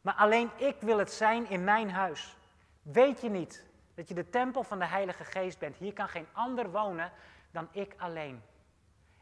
Maar 0.02 0.14
alleen 0.14 0.50
ik 0.56 0.76
wil 0.80 0.98
het 0.98 1.12
zijn 1.12 1.50
in 1.50 1.64
mijn 1.64 1.92
huis. 1.92 2.38
Weet 2.82 3.22
je 3.22 3.30
niet 3.30 3.66
dat 3.96 4.08
je 4.08 4.14
de 4.14 4.30
tempel 4.30 4.64
van 4.64 4.80
de 4.80 4.86
Heilige 4.86 5.24
Geest 5.24 5.60
bent? 5.60 5.78
Hier 5.78 5.94
kan 5.94 6.08
geen 6.10 6.28
ander 6.32 6.72
wonen 6.72 7.12
dan 7.52 7.68
ik 7.72 7.94
alleen. 7.98 8.42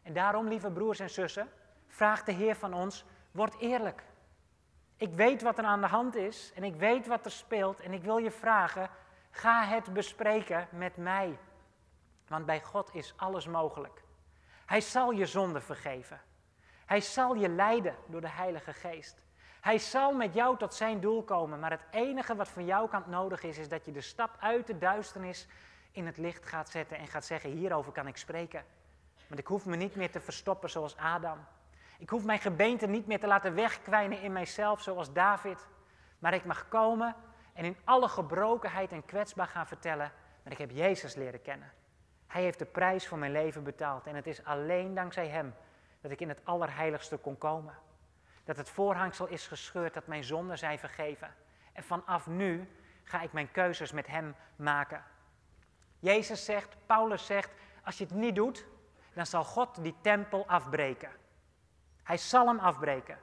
En 0.03 0.13
daarom, 0.13 0.47
lieve 0.47 0.71
broers 0.71 0.99
en 0.99 1.09
zussen, 1.09 1.49
vraagt 1.87 2.25
de 2.25 2.31
Heer 2.31 2.55
van 2.55 2.73
ons: 2.73 3.05
word 3.31 3.59
eerlijk. 3.59 4.03
Ik 4.97 5.13
weet 5.13 5.41
wat 5.41 5.57
er 5.57 5.63
aan 5.63 5.81
de 5.81 5.87
hand 5.87 6.15
is 6.15 6.51
en 6.55 6.63
ik 6.63 6.75
weet 6.75 7.07
wat 7.07 7.25
er 7.25 7.31
speelt 7.31 7.79
en 7.79 7.93
ik 7.93 8.03
wil 8.03 8.17
je 8.17 8.31
vragen: 8.31 8.89
Ga 9.29 9.65
het 9.65 9.93
bespreken 9.93 10.67
met 10.71 10.97
mij. 10.97 11.39
Want 12.27 12.45
bij 12.45 12.61
God 12.61 12.89
is 12.93 13.13
alles 13.17 13.47
mogelijk. 13.47 14.03
Hij 14.65 14.81
zal 14.81 15.11
je 15.11 15.25
zonde 15.25 15.61
vergeven. 15.61 16.21
Hij 16.85 17.01
zal 17.01 17.35
je 17.35 17.49
leiden 17.49 17.95
door 18.05 18.21
de 18.21 18.29
Heilige 18.29 18.73
Geest. 18.73 19.21
Hij 19.61 19.77
zal 19.77 20.13
met 20.13 20.33
jou 20.33 20.57
tot 20.57 20.73
zijn 20.73 20.99
doel 20.99 21.23
komen. 21.23 21.59
Maar 21.59 21.71
het 21.71 21.85
enige 21.91 22.35
wat 22.35 22.49
van 22.49 22.65
jouw 22.65 22.87
kant 22.87 23.07
nodig 23.07 23.43
is, 23.43 23.57
is 23.57 23.69
dat 23.69 23.85
je 23.85 23.91
de 23.91 24.01
stap 24.01 24.35
uit 24.39 24.67
de 24.67 24.77
duisternis 24.77 25.47
in 25.91 26.05
het 26.05 26.17
licht 26.17 26.45
gaat 26.45 26.69
zetten 26.69 26.97
en 26.97 27.07
gaat 27.07 27.25
zeggen: 27.25 27.49
Hierover 27.49 27.91
kan 27.91 28.07
ik 28.07 28.17
spreken. 28.17 28.65
Want 29.27 29.39
ik 29.39 29.47
hoef 29.47 29.65
me 29.65 29.75
niet 29.75 29.95
meer 29.95 30.11
te 30.11 30.19
verstoppen 30.19 30.69
zoals 30.69 30.97
Adam. 30.97 31.37
Ik 31.99 32.09
hoef 32.09 32.23
mijn 32.23 32.39
gebeente 32.39 32.87
niet 32.87 33.07
meer 33.07 33.19
te 33.19 33.27
laten 33.27 33.55
wegkwijnen 33.55 34.21
in 34.21 34.31
mijzelf 34.31 34.81
zoals 34.81 35.13
David. 35.13 35.67
Maar 36.19 36.33
ik 36.33 36.45
mag 36.45 36.67
komen 36.67 37.15
en 37.59 37.65
in 37.65 37.77
alle 37.83 38.07
gebrokenheid 38.07 38.91
en 38.91 39.05
kwetsbaar 39.05 39.47
gaan 39.47 39.67
vertellen, 39.67 40.11
maar 40.43 40.51
ik 40.51 40.57
heb 40.57 40.71
Jezus 40.71 41.15
leren 41.15 41.41
kennen. 41.41 41.71
Hij 42.27 42.41
heeft 42.41 42.59
de 42.59 42.65
prijs 42.65 43.07
voor 43.07 43.17
mijn 43.17 43.31
leven 43.31 43.63
betaald 43.63 44.07
en 44.07 44.15
het 44.15 44.27
is 44.27 44.43
alleen 44.43 44.93
dankzij 44.93 45.27
Hem 45.27 45.55
dat 46.01 46.11
ik 46.11 46.19
in 46.19 46.29
het 46.29 46.39
Allerheiligste 46.43 47.17
kon 47.17 47.37
komen. 47.37 47.73
Dat 48.43 48.57
het 48.57 48.69
voorhangsel 48.69 49.27
is 49.27 49.47
gescheurd, 49.47 49.93
dat 49.93 50.07
mijn 50.07 50.23
zonden 50.23 50.57
zijn 50.57 50.79
vergeven. 50.79 51.35
En 51.73 51.83
vanaf 51.83 52.27
nu 52.27 52.69
ga 53.03 53.21
ik 53.21 53.33
mijn 53.33 53.51
keuzes 53.51 53.91
met 53.91 54.07
Hem 54.07 54.35
maken. 54.55 55.03
Jezus 55.99 56.45
zegt, 56.45 56.75
Paulus 56.85 57.25
zegt, 57.25 57.51
als 57.83 57.97
je 57.97 58.03
het 58.03 58.13
niet 58.13 58.35
doet, 58.35 58.65
dan 59.13 59.25
zal 59.25 59.43
God 59.43 59.83
die 59.83 59.95
tempel 60.01 60.47
afbreken. 60.47 61.11
Hij 62.03 62.17
zal 62.17 62.47
hem 62.47 62.59
afbreken. 62.59 63.17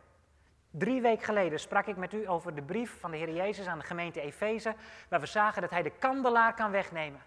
Drie 0.78 1.00
weken 1.00 1.24
geleden 1.24 1.60
sprak 1.60 1.86
ik 1.86 1.96
met 1.96 2.12
u 2.12 2.28
over 2.28 2.54
de 2.54 2.62
brief 2.62 3.00
van 3.00 3.10
de 3.10 3.16
Heer 3.16 3.34
Jezus 3.34 3.66
aan 3.66 3.78
de 3.78 3.84
gemeente 3.84 4.20
Efeze, 4.20 4.74
waar 5.08 5.20
we 5.20 5.26
zagen 5.26 5.62
dat 5.62 5.70
Hij 5.70 5.82
de 5.82 5.90
kandelaar 5.90 6.54
kan 6.54 6.70
wegnemen. 6.70 7.20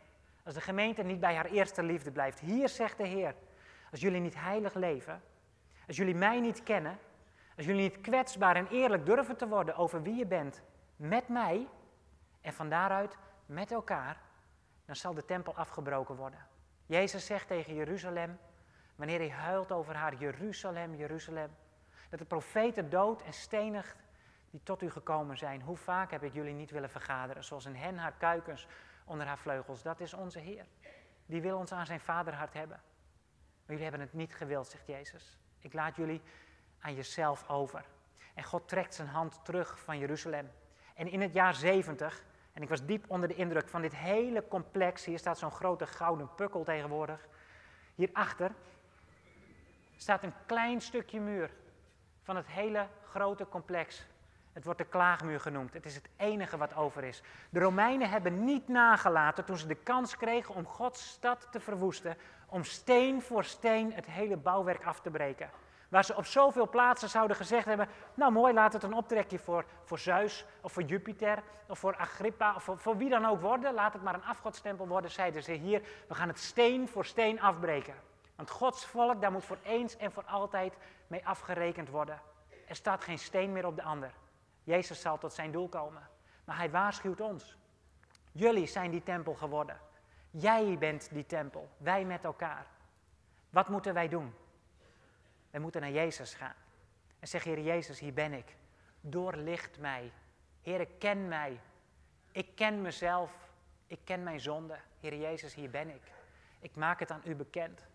Als 0.44 0.54
de 0.54 0.62
gemeente 0.62 1.04
niet 1.04 1.20
bij 1.20 1.36
haar 1.36 1.46
eerste 1.46 1.84
liefde 1.84 2.12
blijft. 2.12 2.40
Hier 2.40 2.70
zegt 2.70 2.98
de 2.98 3.08
Heer, 3.08 3.36
als 3.92 4.00
jullie 4.00 4.20
niet 4.20 4.36
heilig 4.36 4.74
leven, 4.74 5.22
als 5.88 5.98
jullie 5.98 6.16
mij 6.16 6.40
niet 6.40 6.64
kennen, 6.64 7.00
als 7.58 7.66
jullie 7.66 7.82
niet 7.82 8.02
kwetsbaar 8.02 8.56
en 8.56 8.68
eerlijk 8.68 9.06
durven 9.06 9.38
te 9.38 9.48
worden 9.48 9.76
over 9.76 10.02
wie 10.02 10.16
je 10.16 10.26
bent 10.26 10.62
met 10.96 11.28
mij 11.28 11.68
en 12.42 12.54
van 12.54 12.70
daaruit 12.70 13.18
met 13.46 13.72
elkaar, 13.72 14.22
dan 14.86 14.96
zal 14.96 15.14
de 15.14 15.26
tempel 15.26 15.56
afgebroken 15.56 16.16
worden. 16.16 16.46
Jezus 16.86 17.26
zegt 17.26 17.48
tegen 17.48 17.74
Jeruzalem, 17.74 18.38
wanneer 18.96 19.20
hij 19.20 19.32
huilt 19.32 19.72
over 19.72 19.96
haar, 19.96 20.16
Jeruzalem, 20.16 20.96
Jeruzalem, 20.96 21.50
dat 22.10 22.20
de 22.20 22.26
profeten 22.26 22.90
dood 22.90 23.22
en 23.22 23.34
stenigd 23.34 23.96
die 24.50 24.64
tot 24.64 24.82
u 24.82 24.90
gekomen 24.90 25.38
zijn. 25.38 25.62
Hoe 25.62 25.78
vaak 25.78 26.12
heb 26.12 26.24
ik 26.24 26.34
jullie 26.34 26.54
niet 26.54 26.72
willen 26.72 26.90
vergaderen, 26.90 27.44
zoals 27.44 27.66
een 27.66 27.76
hen 27.76 27.98
haar 27.98 28.14
kuikens 28.18 28.68
onder 29.06 29.28
haar 29.28 29.38
vleugels. 29.38 29.82
Dat 29.82 30.00
is 30.00 30.14
onze 30.14 30.40
Heer. 30.40 30.66
Die 31.26 31.42
wil 31.42 31.58
ons 31.58 31.72
aan 31.72 31.86
zijn 31.86 32.00
vaderhart 32.00 32.54
hebben. 32.54 32.82
Maar 33.66 33.78
jullie 33.78 33.84
hebben 33.84 34.02
het 34.02 34.14
niet 34.14 34.36
gewild, 34.36 34.68
zegt 34.68 34.88
Jezus. 34.88 35.38
Ik 35.60 35.74
laat 35.74 35.96
jullie 35.96 36.22
aan 36.80 36.94
jezelf 36.94 37.50
over. 37.50 37.86
En 38.34 38.44
God 38.44 38.68
trekt 38.68 38.96
zijn 38.96 39.08
hand 39.08 39.46
terug 39.46 39.80
van 39.80 39.98
Jeruzalem. 39.98 40.52
En 40.96 41.08
in 41.08 41.22
het 41.22 41.34
jaar 41.34 41.54
70, 41.56 42.24
en 42.54 42.62
ik 42.62 42.70
was 42.70 42.86
diep 42.86 43.06
onder 43.08 43.28
de 43.28 43.36
indruk 43.36 43.70
van 43.70 43.82
dit 43.82 43.96
hele 43.96 44.48
complex, 44.48 45.06
hier 45.06 45.20
staat 45.20 45.38
zo'n 45.38 45.52
grote 45.52 45.88
gouden 45.88 46.36
pukkel 46.36 46.64
tegenwoordig. 46.64 47.28
Hierachter 47.96 48.52
staat 49.98 50.24
een 50.24 50.34
klein 50.46 50.82
stukje 50.82 51.20
muur 51.20 51.52
van 52.24 52.36
het 52.36 52.48
hele 52.48 52.88
grote 53.04 53.48
complex. 53.48 54.08
Het 54.54 54.64
wordt 54.64 54.80
de 54.80 54.86
klaagmuur 54.86 55.40
genoemd. 55.40 55.74
Het 55.74 55.86
is 55.86 55.96
het 55.96 56.10
enige 56.18 56.58
wat 56.58 56.76
over 56.76 57.04
is. 57.04 57.22
De 57.50 57.60
Romeinen 57.60 58.10
hebben 58.10 58.44
niet 58.44 58.68
nagelaten 58.68 59.46
toen 59.46 59.58
ze 59.58 59.68
de 59.68 59.76
kans 59.76 60.18
kregen 60.18 60.56
om 60.56 60.66
Gods 60.66 61.10
stad 61.10 61.48
te 61.52 61.60
verwoesten, 61.60 62.18
om 62.48 62.64
steen 62.64 63.22
voor 63.22 63.44
steen 63.44 63.94
het 63.94 64.06
hele 64.06 64.38
bouwwerk 64.38 64.86
af 64.86 65.00
te 65.00 65.10
breken. 65.10 65.50
Waar 65.90 66.06
ze 66.06 66.16
op 66.16 66.26
zoveel 66.26 66.70
plaatsen 66.70 67.10
zouden 67.10 67.38
gezegd 67.38 67.66
hebben: 67.66 67.88
Nou, 68.14 68.32
mooi, 68.32 68.54
laat 68.54 68.74
het 68.74 68.84
een 68.84 68.94
optrekje 68.94 69.40
voor, 69.40 69.66
voor 69.84 70.00
Zeus 70.00 70.46
of 70.62 70.72
voor 70.72 70.84
Jupiter 70.84 71.44
of 71.68 71.80
voor 71.80 71.96
Agrippa 71.96 72.56
of 72.56 72.64
voor, 72.64 72.78
voor 72.78 72.98
wie 72.98 73.10
dan 73.10 73.26
ook 73.26 73.42
worden. 73.42 73.74
Laat 73.74 73.94
het 73.94 74.04
maar 74.04 74.14
een 74.14 74.24
afgodstempel 74.24 74.88
worden, 74.88 75.12
zeiden 75.12 75.44
ze 75.44 75.52
hier. 75.52 75.82
We 76.08 76.16
gaan 76.16 76.28
het 76.28 76.40
steen 76.40 76.88
voor 76.88 77.06
steen 77.06 77.42
afbreken. 77.42 77.94
Want 78.40 78.52
Gods 78.52 78.86
volk, 78.86 79.22
daar 79.22 79.32
moet 79.32 79.46
voor 79.46 79.58
eens 79.64 79.98
en 79.98 80.12
voor 80.12 80.26
altijd 80.26 80.74
mee 81.08 81.28
afgerekend 81.28 81.90
worden. 81.90 82.22
Er 82.68 82.76
staat 82.76 83.04
geen 83.04 83.20
steen 83.20 83.52
meer 83.52 83.66
op 83.66 83.76
de 83.76 83.84
ander. 83.84 84.14
Jezus 84.64 85.02
zal 85.02 85.18
tot 85.18 85.34
zijn 85.34 85.52
doel 85.52 85.68
komen. 85.68 86.10
Maar 86.46 86.58
hij 86.58 86.72
waarschuwt 86.72 87.22
ons. 87.22 87.58
Jullie 88.32 88.68
zijn 88.68 88.92
die 88.92 89.04
tempel 89.04 89.34
geworden. 89.34 89.80
Jij 90.32 90.78
bent 90.78 91.10
die 91.12 91.26
tempel. 91.26 91.70
Wij 91.78 92.06
met 92.06 92.24
elkaar. 92.24 92.66
Wat 93.50 93.70
moeten 93.70 93.94
wij 93.94 94.08
doen? 94.08 94.34
Wij 95.50 95.62
moeten 95.62 95.82
naar 95.82 95.92
Jezus 95.92 96.34
gaan. 96.34 96.56
En 97.20 97.28
zeggen, 97.28 97.54
Heer 97.54 97.64
Jezus, 97.64 98.00
hier 98.00 98.14
ben 98.14 98.34
ik. 98.34 98.56
Doorlicht 99.02 99.80
mij. 99.80 100.12
Heer, 100.62 100.88
ken 100.88 101.28
mij. 101.28 101.60
Ik 102.32 102.56
ken 102.56 102.82
mezelf. 102.82 103.32
Ik 103.88 104.00
ken 104.04 104.24
mijn 104.24 104.40
zonde. 104.40 104.78
Heer 105.00 105.16
Jezus, 105.16 105.54
hier 105.54 105.70
ben 105.70 105.90
ik. 105.90 106.12
Ik 106.60 106.76
maak 106.76 107.00
het 107.00 107.12
aan 107.12 107.22
u 107.26 107.36
bekend. 107.36 107.88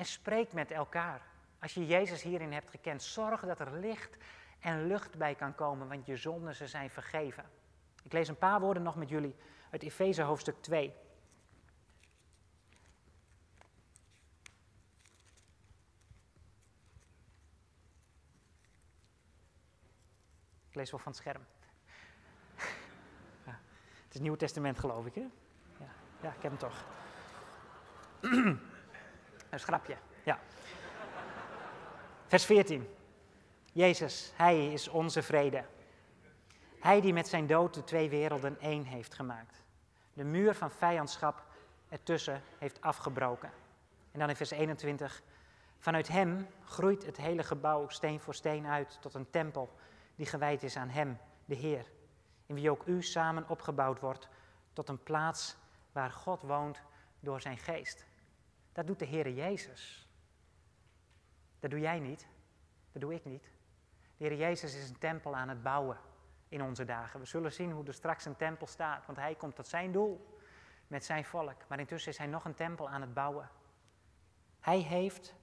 En 0.00 0.06
spreek 0.06 0.52
met 0.52 0.70
elkaar. 0.70 1.22
Als 1.58 1.74
je 1.74 1.86
Jezus 1.86 2.22
hierin 2.22 2.52
hebt 2.52 2.70
gekend, 2.70 3.02
zorg 3.02 3.40
dat 3.40 3.60
er 3.60 3.72
licht 3.72 4.16
en 4.60 4.86
lucht 4.86 5.18
bij 5.18 5.34
kan 5.34 5.54
komen, 5.54 5.88
want 5.88 6.06
je 6.06 6.16
zonden 6.16 6.54
ze 6.54 6.66
zijn 6.66 6.90
vergeven. 6.90 7.44
Ik 8.02 8.12
lees 8.12 8.28
een 8.28 8.38
paar 8.38 8.60
woorden 8.60 8.82
nog 8.82 8.96
met 8.96 9.08
jullie 9.08 9.36
uit 9.70 9.82
Efeze 9.82 10.22
hoofdstuk 10.22 10.62
2. 10.62 10.94
Ik 20.68 20.74
lees 20.74 20.90
wel 20.90 21.00
van 21.00 21.12
het 21.12 21.20
scherm. 21.20 21.46
Ja, 23.46 23.60
het 24.04 24.14
is 24.14 24.20
Nieuw 24.20 24.36
Testament, 24.36 24.78
geloof 24.78 25.06
ik, 25.06 25.14
hè? 25.14 25.26
Ja, 25.78 25.88
ja 26.22 26.32
ik 26.32 26.42
heb 26.42 26.50
hem 26.50 26.58
toch. 26.58 26.84
Een 29.50 29.60
schrapje, 29.60 29.96
ja. 30.22 30.38
Vers 32.26 32.44
14. 32.44 32.94
Jezus, 33.72 34.32
Hij 34.36 34.72
is 34.72 34.88
onze 34.88 35.22
vrede. 35.22 35.64
Hij 36.80 37.00
die 37.00 37.12
met 37.12 37.28
zijn 37.28 37.46
dood 37.46 37.74
de 37.74 37.84
twee 37.84 38.08
werelden 38.08 38.60
één 38.60 38.84
heeft 38.84 39.14
gemaakt. 39.14 39.62
De 40.12 40.24
muur 40.24 40.54
van 40.54 40.70
vijandschap 40.70 41.44
ertussen 41.88 42.42
heeft 42.58 42.80
afgebroken. 42.80 43.50
En 44.12 44.18
dan 44.18 44.28
in 44.28 44.36
vers 44.36 44.50
21. 44.50 45.22
Vanuit 45.78 46.08
Hem 46.08 46.46
groeit 46.64 47.06
het 47.06 47.16
hele 47.16 47.42
gebouw 47.42 47.88
steen 47.88 48.20
voor 48.20 48.34
steen 48.34 48.66
uit 48.66 48.98
tot 49.00 49.14
een 49.14 49.30
tempel 49.30 49.76
die 50.16 50.26
gewijd 50.26 50.62
is 50.62 50.76
aan 50.76 50.88
Hem, 50.88 51.18
de 51.44 51.54
Heer, 51.54 51.86
in 52.46 52.54
wie 52.54 52.70
ook 52.70 52.86
u 52.86 53.02
samen 53.02 53.48
opgebouwd 53.48 54.00
wordt 54.00 54.28
tot 54.72 54.88
een 54.88 55.02
plaats 55.02 55.56
waar 55.92 56.10
God 56.10 56.42
woont 56.42 56.82
door 57.20 57.40
zijn 57.40 57.58
geest. 57.58 58.06
Dat 58.80 58.88
doet 58.88 58.98
de 58.98 59.06
Heere 59.06 59.34
Jezus. 59.34 60.08
Dat 61.58 61.70
doe 61.70 61.80
jij 61.80 61.98
niet, 61.98 62.26
dat 62.92 63.02
doe 63.02 63.14
ik 63.14 63.24
niet. 63.24 63.42
De 64.16 64.24
Heer 64.24 64.34
Jezus 64.34 64.74
is 64.74 64.88
een 64.88 64.98
tempel 64.98 65.36
aan 65.36 65.48
het 65.48 65.62
bouwen 65.62 65.98
in 66.48 66.62
onze 66.62 66.84
dagen. 66.84 67.20
We 67.20 67.26
zullen 67.26 67.52
zien 67.52 67.70
hoe 67.70 67.86
er 67.86 67.94
straks 67.94 68.24
een 68.24 68.36
tempel 68.36 68.66
staat, 68.66 69.06
want 69.06 69.18
Hij 69.18 69.34
komt 69.34 69.54
tot 69.54 69.66
zijn 69.66 69.92
doel 69.92 70.38
met 70.86 71.04
zijn 71.04 71.24
volk. 71.24 71.68
Maar 71.68 71.78
intussen 71.78 72.10
is 72.10 72.18
Hij 72.18 72.26
nog 72.26 72.44
een 72.44 72.54
tempel 72.54 72.88
aan 72.88 73.00
het 73.00 73.14
bouwen. 73.14 73.50
Hij 74.60 74.78
heeft, 74.78 75.34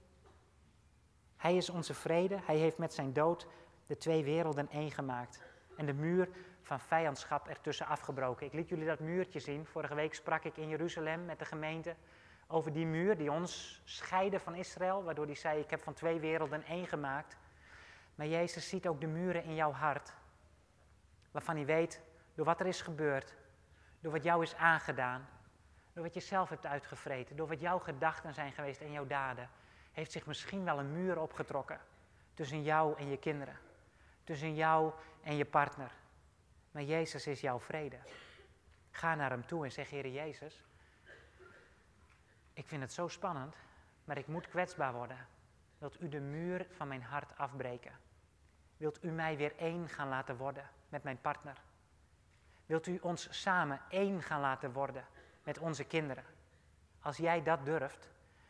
Hij 1.36 1.56
is 1.56 1.70
onze 1.70 1.94
vrede, 1.94 2.38
Hij 2.42 2.56
heeft 2.56 2.78
met 2.78 2.94
zijn 2.94 3.12
dood 3.12 3.46
de 3.86 3.96
twee 3.96 4.24
werelden 4.24 4.68
één 4.70 4.90
gemaakt. 4.90 5.42
En 5.76 5.86
de 5.86 5.94
muur 5.94 6.28
van 6.62 6.80
vijandschap 6.80 7.48
ertussen 7.48 7.86
afgebroken. 7.86 8.46
Ik 8.46 8.52
liet 8.52 8.68
jullie 8.68 8.86
dat 8.86 9.00
muurtje 9.00 9.40
zien. 9.40 9.66
Vorige 9.66 9.94
week 9.94 10.14
sprak 10.14 10.44
ik 10.44 10.56
in 10.56 10.68
Jeruzalem 10.68 11.24
met 11.24 11.38
de 11.38 11.44
gemeente 11.44 11.96
over 12.50 12.72
die 12.72 12.86
muur 12.86 13.16
die 13.16 13.32
ons 13.32 13.80
scheidde 13.84 14.40
van 14.40 14.54
Israël, 14.54 15.02
waardoor 15.04 15.26
hij 15.26 15.34
zei: 15.34 15.60
Ik 15.60 15.70
heb 15.70 15.82
van 15.82 15.94
twee 15.94 16.20
werelden 16.20 16.64
één 16.64 16.86
gemaakt. 16.86 17.36
Maar 18.14 18.26
Jezus 18.26 18.68
ziet 18.68 18.88
ook 18.88 19.00
de 19.00 19.06
muren 19.06 19.44
in 19.44 19.54
jouw 19.54 19.72
hart, 19.72 20.14
waarvan 21.30 21.56
hij 21.56 21.66
weet, 21.66 22.00
door 22.34 22.44
wat 22.44 22.60
er 22.60 22.66
is 22.66 22.80
gebeurd, 22.80 23.36
door 24.00 24.12
wat 24.12 24.22
jou 24.22 24.42
is 24.42 24.54
aangedaan, 24.54 25.28
door 25.92 26.02
wat 26.04 26.14
je 26.14 26.20
zelf 26.20 26.48
hebt 26.48 26.66
uitgevreten, 26.66 27.36
door 27.36 27.48
wat 27.48 27.60
jouw 27.60 27.78
gedachten 27.78 28.34
zijn 28.34 28.52
geweest 28.52 28.80
en 28.80 28.92
jouw 28.92 29.06
daden, 29.06 29.50
heeft 29.92 30.12
zich 30.12 30.26
misschien 30.26 30.64
wel 30.64 30.78
een 30.78 30.92
muur 30.92 31.18
opgetrokken 31.20 31.80
tussen 32.34 32.62
jou 32.62 32.98
en 32.98 33.08
je 33.08 33.18
kinderen, 33.18 33.58
tussen 34.24 34.54
jou 34.54 34.92
en 35.22 35.36
je 35.36 35.44
partner. 35.44 35.90
Maar 36.70 36.82
Jezus 36.82 37.26
is 37.26 37.40
jouw 37.40 37.60
vrede. 37.60 37.98
Ga 38.90 39.14
naar 39.14 39.30
hem 39.30 39.46
toe 39.46 39.64
en 39.64 39.72
zeg, 39.72 39.90
Heer 39.90 40.08
Jezus, 40.08 40.64
ik 42.58 42.66
vind 42.66 42.82
het 42.82 42.92
zo 42.92 43.08
spannend, 43.08 43.56
maar 44.04 44.18
ik 44.18 44.26
moet 44.26 44.48
kwetsbaar 44.48 44.92
worden. 44.92 45.26
Wilt 45.78 46.00
u 46.00 46.08
de 46.08 46.20
muur 46.20 46.66
van 46.70 46.88
mijn 46.88 47.02
hart 47.02 47.36
afbreken? 47.36 47.92
Wilt 48.76 49.04
u 49.04 49.10
mij 49.10 49.36
weer 49.36 49.56
één 49.56 49.88
gaan 49.88 50.08
laten 50.08 50.36
worden 50.36 50.70
met 50.88 51.02
mijn 51.02 51.20
partner? 51.20 51.62
Wilt 52.66 52.86
u 52.86 52.98
ons 52.98 53.42
samen 53.42 53.80
één 53.88 54.22
gaan 54.22 54.40
laten 54.40 54.72
worden 54.72 55.06
met 55.42 55.58
onze 55.58 55.84
kinderen? 55.84 56.24
Als 57.00 57.16
jij 57.16 57.42
dat 57.42 57.64
durft, 57.64 58.08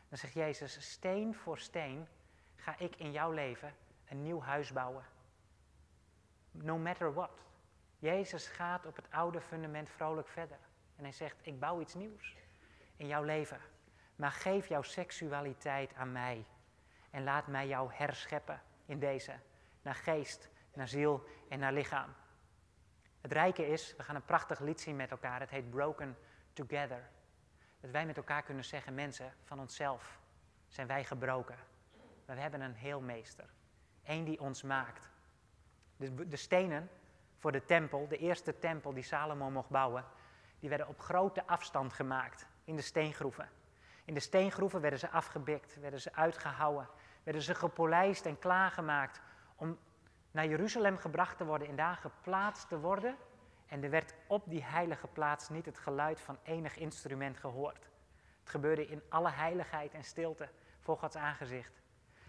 dan 0.08 0.18
zegt 0.18 0.32
Jezus, 0.32 0.90
steen 0.90 1.34
voor 1.34 1.58
steen 1.58 2.08
ga 2.56 2.78
ik 2.78 2.96
in 2.96 3.12
jouw 3.12 3.30
leven 3.32 3.74
een 4.08 4.22
nieuw 4.22 4.40
huis 4.40 4.72
bouwen. 4.72 5.04
No 6.50 6.78
matter 6.78 7.14
what. 7.14 7.46
Jezus 7.98 8.46
gaat 8.46 8.86
op 8.86 8.96
het 8.96 9.10
oude 9.10 9.40
fundament 9.40 9.90
vrolijk 9.90 10.28
verder. 10.28 10.58
En 10.96 11.02
hij 11.02 11.12
zegt, 11.12 11.36
ik 11.42 11.60
bouw 11.60 11.80
iets 11.80 11.94
nieuws 11.94 12.36
in 12.96 13.06
jouw 13.06 13.22
leven. 13.22 13.60
Maar 14.18 14.32
geef 14.32 14.68
jouw 14.68 14.82
seksualiteit 14.82 15.94
aan 15.94 16.12
mij. 16.12 16.46
En 17.10 17.24
laat 17.24 17.46
mij 17.46 17.66
jou 17.66 17.92
herscheppen 17.92 18.62
in 18.86 18.98
deze. 18.98 19.38
Naar 19.82 19.94
geest, 19.94 20.48
naar 20.74 20.88
ziel 20.88 21.24
en 21.48 21.58
naar 21.58 21.72
lichaam. 21.72 22.14
Het 23.20 23.32
rijke 23.32 23.66
is, 23.66 23.96
we 23.96 24.02
gaan 24.02 24.14
een 24.14 24.24
prachtig 24.24 24.58
lied 24.58 24.80
zien 24.80 24.96
met 24.96 25.10
elkaar. 25.10 25.40
Het 25.40 25.50
heet 25.50 25.70
Broken 25.70 26.16
Together. 26.52 27.08
Dat 27.80 27.90
wij 27.90 28.06
met 28.06 28.16
elkaar 28.16 28.42
kunnen 28.42 28.64
zeggen, 28.64 28.94
mensen, 28.94 29.32
van 29.44 29.60
onszelf 29.60 30.20
zijn 30.68 30.86
wij 30.86 31.04
gebroken. 31.04 31.58
Maar 32.26 32.36
we 32.36 32.42
hebben 32.42 32.60
een 32.60 32.74
heelmeester. 32.74 33.48
Eén 34.04 34.24
die 34.24 34.40
ons 34.40 34.62
maakt. 34.62 35.10
De, 35.96 36.28
de 36.28 36.36
stenen 36.36 36.90
voor 37.36 37.52
de 37.52 37.64
tempel, 37.64 38.08
de 38.08 38.16
eerste 38.16 38.58
tempel 38.58 38.92
die 38.92 39.02
Salomo 39.02 39.50
mocht 39.50 39.70
bouwen, 39.70 40.04
die 40.58 40.68
werden 40.68 40.88
op 40.88 41.00
grote 41.00 41.46
afstand 41.46 41.92
gemaakt 41.92 42.46
in 42.64 42.76
de 42.76 42.82
steengroeven. 42.82 43.48
In 44.08 44.14
de 44.14 44.20
steengroeven 44.20 44.80
werden 44.80 44.98
ze 44.98 45.10
afgebikt, 45.10 45.80
werden 45.80 46.00
ze 46.00 46.14
uitgehouwen, 46.14 46.88
werden 47.22 47.42
ze 47.42 47.54
gepolijst 47.54 48.26
en 48.26 48.38
klaargemaakt 48.38 49.20
om 49.56 49.78
naar 50.30 50.46
Jeruzalem 50.46 50.98
gebracht 50.98 51.36
te 51.36 51.44
worden 51.44 51.68
en 51.68 51.76
daar 51.76 51.96
geplaatst 51.96 52.68
te 52.68 52.78
worden. 52.78 53.16
En 53.66 53.82
er 53.82 53.90
werd 53.90 54.14
op 54.26 54.42
die 54.46 54.64
heilige 54.64 55.06
plaats 55.06 55.48
niet 55.48 55.66
het 55.66 55.78
geluid 55.78 56.20
van 56.20 56.38
enig 56.42 56.76
instrument 56.76 57.38
gehoord. 57.38 57.88
Het 58.40 58.50
gebeurde 58.50 58.86
in 58.86 59.02
alle 59.08 59.30
heiligheid 59.30 59.94
en 59.94 60.04
stilte 60.04 60.48
voor 60.80 60.98
Gods 60.98 61.16
aangezicht. 61.16 61.82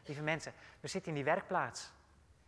Lieve 0.05 0.21
mensen, 0.21 0.53
we 0.79 0.87
zitten 0.87 1.11
in 1.11 1.15
die 1.15 1.33
werkplaats. 1.33 1.91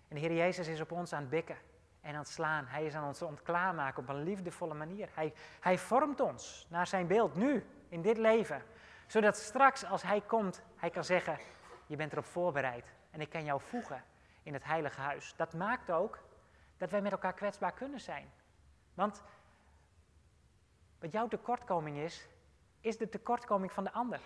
En 0.07 0.15
de 0.15 0.21
Heer 0.21 0.33
Jezus 0.33 0.67
is 0.67 0.81
op 0.81 0.91
ons 0.91 1.13
aan 1.13 1.21
het 1.21 1.29
bikken 1.29 1.57
en 2.01 2.13
aan 2.13 2.19
het 2.19 2.29
slaan. 2.29 2.65
Hij 2.65 2.85
is 2.85 2.95
aan 2.95 3.07
ons 3.07 3.21
aan 3.23 3.29
het 3.33 3.43
klaarmaken 3.43 4.03
op 4.03 4.09
een 4.09 4.23
liefdevolle 4.23 4.73
manier. 4.73 5.09
Hij, 5.13 5.33
hij 5.59 5.77
vormt 5.77 6.19
ons 6.19 6.67
naar 6.69 6.87
zijn 6.87 7.07
beeld, 7.07 7.35
nu, 7.35 7.65
in 7.89 8.01
dit 8.01 8.17
leven. 8.17 8.63
Zodat 9.11 9.37
straks 9.37 9.85
als 9.85 10.01
hij 10.01 10.21
komt, 10.21 10.61
hij 10.75 10.89
kan 10.89 11.03
zeggen, 11.03 11.37
je 11.85 11.95
bent 11.95 12.11
erop 12.11 12.25
voorbereid. 12.25 12.93
En 13.09 13.21
ik 13.21 13.29
kan 13.29 13.43
jou 13.43 13.61
voegen 13.61 14.03
in 14.43 14.53
het 14.53 14.63
heilige 14.63 15.01
huis. 15.01 15.33
Dat 15.35 15.53
maakt 15.53 15.91
ook 15.91 16.19
dat 16.77 16.91
wij 16.91 17.01
met 17.01 17.11
elkaar 17.11 17.33
kwetsbaar 17.33 17.71
kunnen 17.71 17.99
zijn. 17.99 18.31
Want 18.93 19.23
wat 20.99 21.11
jouw 21.11 21.27
tekortkoming 21.27 21.97
is, 21.97 22.27
is 22.79 22.97
de 22.97 23.09
tekortkoming 23.09 23.71
van 23.71 23.83
de 23.83 23.91
ander. 23.91 24.19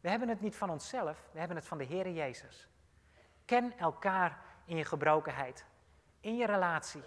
We 0.00 0.08
hebben 0.08 0.28
het 0.28 0.40
niet 0.40 0.56
van 0.56 0.70
onszelf, 0.70 1.28
we 1.32 1.38
hebben 1.38 1.56
het 1.56 1.66
van 1.66 1.78
de 1.78 1.84
Heer 1.84 2.10
Jezus. 2.10 2.68
Ken 3.44 3.78
elkaar 3.78 4.40
in 4.64 4.76
je 4.76 4.84
gebrokenheid, 4.84 5.64
in 6.20 6.36
je 6.36 6.46
relatie. 6.46 7.02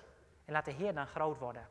En 0.45 0.53
laat 0.53 0.65
de 0.65 0.71
Heer 0.71 0.93
dan 0.93 1.07
groot 1.07 1.37
worden. 1.37 1.67